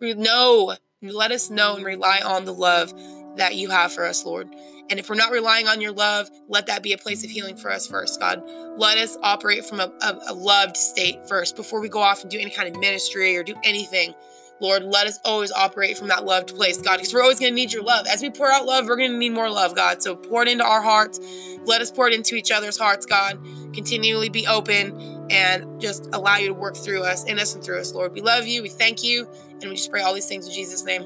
know, 0.00 0.74
let 1.02 1.30
us 1.30 1.50
know 1.50 1.76
and 1.76 1.84
rely 1.84 2.20
on 2.24 2.44
the 2.44 2.54
love 2.54 2.92
that 3.36 3.56
you 3.56 3.70
have 3.70 3.92
for 3.92 4.04
us, 4.04 4.24
Lord. 4.24 4.48
And 4.90 4.98
if 4.98 5.08
we're 5.08 5.16
not 5.16 5.32
relying 5.32 5.68
on 5.68 5.80
your 5.80 5.92
love, 5.92 6.30
let 6.48 6.66
that 6.66 6.82
be 6.82 6.92
a 6.92 6.98
place 6.98 7.24
of 7.24 7.30
healing 7.30 7.56
for 7.56 7.70
us 7.70 7.86
first, 7.86 8.18
God. 8.20 8.42
Let 8.78 8.96
us 8.98 9.18
operate 9.22 9.64
from 9.64 9.80
a, 9.80 9.92
a, 10.00 10.18
a 10.28 10.34
loved 10.34 10.76
state 10.76 11.28
first 11.28 11.56
before 11.56 11.80
we 11.80 11.88
go 11.88 12.00
off 12.00 12.22
and 12.22 12.30
do 12.30 12.38
any 12.38 12.50
kind 12.50 12.74
of 12.74 12.80
ministry 12.80 13.36
or 13.36 13.42
do 13.42 13.54
anything. 13.64 14.14
Lord, 14.60 14.82
let 14.84 15.06
us 15.06 15.20
always 15.24 15.52
operate 15.52 15.96
from 15.96 16.08
that 16.08 16.24
loved 16.24 16.54
place, 16.56 16.80
God, 16.80 16.96
because 16.96 17.14
we're 17.14 17.22
always 17.22 17.38
going 17.38 17.52
to 17.52 17.54
need 17.54 17.72
your 17.72 17.84
love. 17.84 18.06
As 18.08 18.22
we 18.22 18.30
pour 18.30 18.50
out 18.50 18.66
love, 18.66 18.86
we're 18.86 18.96
going 18.96 19.12
to 19.12 19.16
need 19.16 19.30
more 19.30 19.48
love, 19.50 19.76
God. 19.76 20.02
So 20.02 20.16
pour 20.16 20.42
it 20.42 20.48
into 20.48 20.64
our 20.64 20.82
hearts. 20.82 21.20
Let 21.64 21.80
us 21.80 21.92
pour 21.92 22.08
it 22.08 22.14
into 22.14 22.34
each 22.34 22.50
other's 22.50 22.78
hearts, 22.78 23.06
God. 23.06 23.38
Continually 23.72 24.30
be 24.30 24.46
open 24.46 25.26
and 25.30 25.80
just 25.80 26.08
allow 26.12 26.38
you 26.38 26.48
to 26.48 26.54
work 26.54 26.76
through 26.76 27.02
us, 27.02 27.24
in 27.24 27.38
us, 27.38 27.54
and 27.54 27.62
through 27.62 27.78
us, 27.78 27.92
Lord. 27.92 28.12
We 28.12 28.20
love 28.20 28.46
you. 28.46 28.62
We 28.62 28.68
thank 28.68 29.04
you. 29.04 29.28
And 29.60 29.64
we 29.64 29.76
just 29.76 29.90
pray 29.90 30.02
all 30.02 30.14
these 30.14 30.26
things 30.26 30.46
in 30.48 30.52
Jesus' 30.52 30.84
name. 30.84 31.02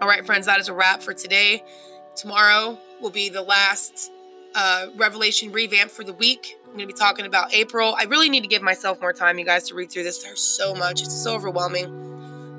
All 0.00 0.08
right, 0.08 0.24
friends, 0.24 0.46
that 0.46 0.60
is 0.60 0.68
a 0.68 0.74
wrap 0.74 1.02
for 1.02 1.12
today. 1.12 1.64
Tomorrow 2.16 2.78
will 3.00 3.10
be 3.10 3.28
the 3.28 3.42
last 3.42 4.12
uh, 4.54 4.86
Revelation 4.96 5.52
revamp 5.52 5.90
for 5.90 6.04
the 6.04 6.12
week. 6.12 6.56
I'm 6.64 6.76
going 6.76 6.80
to 6.80 6.86
be 6.86 6.92
talking 6.92 7.26
about 7.26 7.54
April. 7.54 7.94
I 7.98 8.04
really 8.04 8.28
need 8.28 8.42
to 8.42 8.48
give 8.48 8.62
myself 8.62 9.00
more 9.00 9.12
time, 9.12 9.38
you 9.38 9.44
guys, 9.44 9.68
to 9.68 9.74
read 9.74 9.90
through 9.90 10.04
this. 10.04 10.22
There's 10.22 10.40
so 10.40 10.74
much. 10.74 11.02
It's 11.02 11.14
so 11.22 11.34
overwhelming 11.34 12.10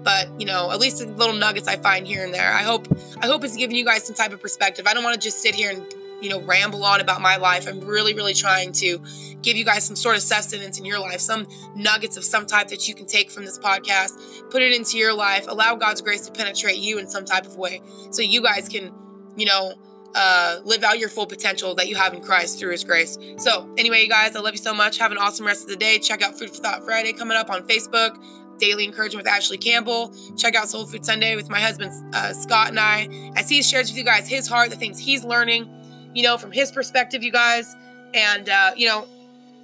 but 0.03 0.27
you 0.39 0.45
know 0.45 0.71
at 0.71 0.79
least 0.79 0.99
the 0.99 1.05
little 1.05 1.35
nuggets 1.35 1.67
i 1.67 1.75
find 1.75 2.07
here 2.07 2.23
and 2.23 2.33
there 2.33 2.51
i 2.53 2.63
hope 2.63 2.87
i 3.21 3.27
hope 3.27 3.43
it's 3.43 3.55
giving 3.55 3.75
you 3.75 3.85
guys 3.85 4.03
some 4.03 4.15
type 4.15 4.31
of 4.31 4.41
perspective 4.41 4.87
i 4.87 4.93
don't 4.93 5.03
want 5.03 5.13
to 5.13 5.19
just 5.19 5.41
sit 5.41 5.55
here 5.55 5.71
and 5.71 5.85
you 6.21 6.29
know 6.29 6.41
ramble 6.41 6.83
on 6.83 7.01
about 7.01 7.21
my 7.21 7.37
life 7.37 7.67
i'm 7.67 7.79
really 7.81 8.13
really 8.13 8.33
trying 8.33 8.71
to 8.71 8.99
give 9.41 9.57
you 9.57 9.65
guys 9.65 9.83
some 9.83 9.95
sort 9.95 10.15
of 10.15 10.21
sustenance 10.21 10.77
in 10.77 10.85
your 10.85 10.99
life 10.99 11.19
some 11.19 11.47
nuggets 11.75 12.17
of 12.17 12.23
some 12.23 12.45
type 12.45 12.67
that 12.67 12.87
you 12.87 12.95
can 12.95 13.05
take 13.05 13.31
from 13.31 13.43
this 13.43 13.57
podcast 13.57 14.49
put 14.49 14.61
it 14.61 14.73
into 14.73 14.97
your 14.97 15.13
life 15.13 15.45
allow 15.47 15.75
god's 15.75 16.01
grace 16.01 16.25
to 16.25 16.31
penetrate 16.31 16.77
you 16.77 16.97
in 16.99 17.07
some 17.07 17.25
type 17.25 17.45
of 17.45 17.55
way 17.57 17.81
so 18.11 18.21
you 18.21 18.41
guys 18.41 18.69
can 18.69 18.91
you 19.35 19.45
know 19.45 19.73
uh, 20.15 20.59
live 20.63 20.83
out 20.83 20.99
your 20.99 21.09
full 21.09 21.25
potential 21.25 21.75
that 21.75 21.87
you 21.87 21.95
have 21.95 22.13
in 22.13 22.21
Christ 22.21 22.59
through 22.59 22.71
His 22.71 22.83
grace. 22.83 23.17
So, 23.37 23.73
anyway, 23.77 24.01
you 24.01 24.09
guys, 24.09 24.35
I 24.35 24.39
love 24.39 24.53
you 24.53 24.59
so 24.59 24.73
much. 24.73 24.97
Have 24.97 25.11
an 25.11 25.17
awesome 25.17 25.45
rest 25.45 25.63
of 25.63 25.69
the 25.69 25.75
day. 25.75 25.99
Check 25.99 26.21
out 26.21 26.37
Food 26.37 26.49
for 26.49 26.61
Thought 26.61 26.83
Friday 26.83 27.13
coming 27.13 27.37
up 27.37 27.49
on 27.49 27.67
Facebook. 27.67 28.21
Daily 28.59 28.85
Encouragement 28.85 29.25
with 29.25 29.33
Ashley 29.33 29.57
Campbell. 29.57 30.13
Check 30.37 30.55
out 30.55 30.69
Soul 30.69 30.85
Food 30.85 31.03
Sunday 31.03 31.35
with 31.35 31.49
my 31.49 31.59
husband 31.59 31.91
uh, 32.13 32.31
Scott 32.31 32.69
and 32.69 32.79
I, 32.79 33.09
as 33.35 33.49
he 33.49 33.63
shares 33.63 33.89
with 33.89 33.97
you 33.97 34.03
guys 34.03 34.27
his 34.27 34.47
heart, 34.47 34.69
the 34.69 34.75
things 34.75 34.99
he's 34.99 35.25
learning, 35.25 35.67
you 36.13 36.21
know, 36.21 36.37
from 36.37 36.51
his 36.51 36.71
perspective, 36.71 37.23
you 37.23 37.31
guys, 37.31 37.75
and 38.13 38.47
uh, 38.49 38.71
you 38.77 38.87
know, 38.87 39.07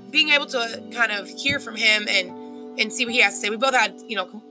being 0.09 0.29
able 0.29 0.47
to 0.47 0.83
kind 0.91 1.11
of 1.11 1.29
hear 1.29 1.59
from 1.59 1.75
him 1.75 2.07
and 2.09 2.79
and 2.79 2.91
see 2.91 3.05
what 3.05 3.13
he 3.13 3.21
has 3.21 3.35
to 3.35 3.39
say. 3.39 3.49
We 3.49 3.57
both 3.57 3.75
had, 3.75 4.01
you 4.07 4.15
know, 4.15 4.41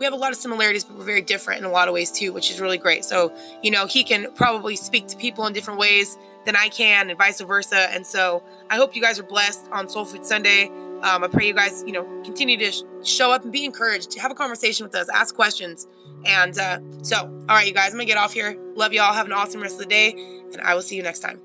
we 0.00 0.04
have 0.06 0.14
a 0.14 0.16
lot 0.16 0.32
of 0.32 0.38
similarities, 0.38 0.82
but 0.82 0.96
we're 0.96 1.04
very 1.04 1.20
different 1.20 1.60
in 1.60 1.66
a 1.66 1.70
lot 1.70 1.86
of 1.86 1.94
ways 1.94 2.10
too, 2.10 2.32
which 2.32 2.50
is 2.50 2.58
really 2.58 2.78
great. 2.78 3.04
So, 3.04 3.32
you 3.62 3.70
know, 3.70 3.86
he 3.86 4.02
can 4.02 4.32
probably 4.34 4.74
speak 4.74 5.06
to 5.08 5.16
people 5.16 5.46
in 5.46 5.52
different 5.52 5.78
ways 5.78 6.16
than 6.46 6.56
I 6.56 6.70
can, 6.70 7.10
and 7.10 7.18
vice 7.18 7.40
versa. 7.42 7.92
And 7.92 8.06
so, 8.06 8.42
I 8.70 8.76
hope 8.76 8.96
you 8.96 9.02
guys 9.02 9.20
are 9.20 9.24
blessed 9.24 9.68
on 9.70 9.90
Soul 9.90 10.06
Food 10.06 10.24
Sunday. 10.24 10.68
Um, 11.02 11.22
I 11.22 11.28
pray 11.28 11.46
you 11.46 11.54
guys, 11.54 11.84
you 11.86 11.92
know, 11.92 12.04
continue 12.24 12.56
to 12.56 12.72
sh- 12.72 12.82
show 13.04 13.30
up 13.30 13.42
and 13.42 13.52
be 13.52 13.64
encouraged, 13.64 14.10
to 14.12 14.20
have 14.20 14.30
a 14.30 14.34
conversation 14.34 14.84
with 14.84 14.94
us, 14.94 15.08
ask 15.10 15.34
questions. 15.34 15.86
And 16.24 16.58
uh, 16.58 16.80
so, 17.02 17.16
all 17.18 17.56
right, 17.56 17.66
you 17.66 17.74
guys, 17.74 17.92
I'm 17.92 17.98
gonna 17.98 18.06
get 18.06 18.18
off 18.18 18.32
here. 18.32 18.56
Love 18.74 18.94
y'all. 18.94 19.12
Have 19.12 19.26
an 19.26 19.32
awesome 19.32 19.60
rest 19.60 19.74
of 19.74 19.80
the 19.80 19.86
day, 19.86 20.12
and 20.52 20.60
I 20.62 20.74
will 20.74 20.82
see 20.82 20.96
you 20.96 21.02
next 21.02 21.20
time. 21.20 21.40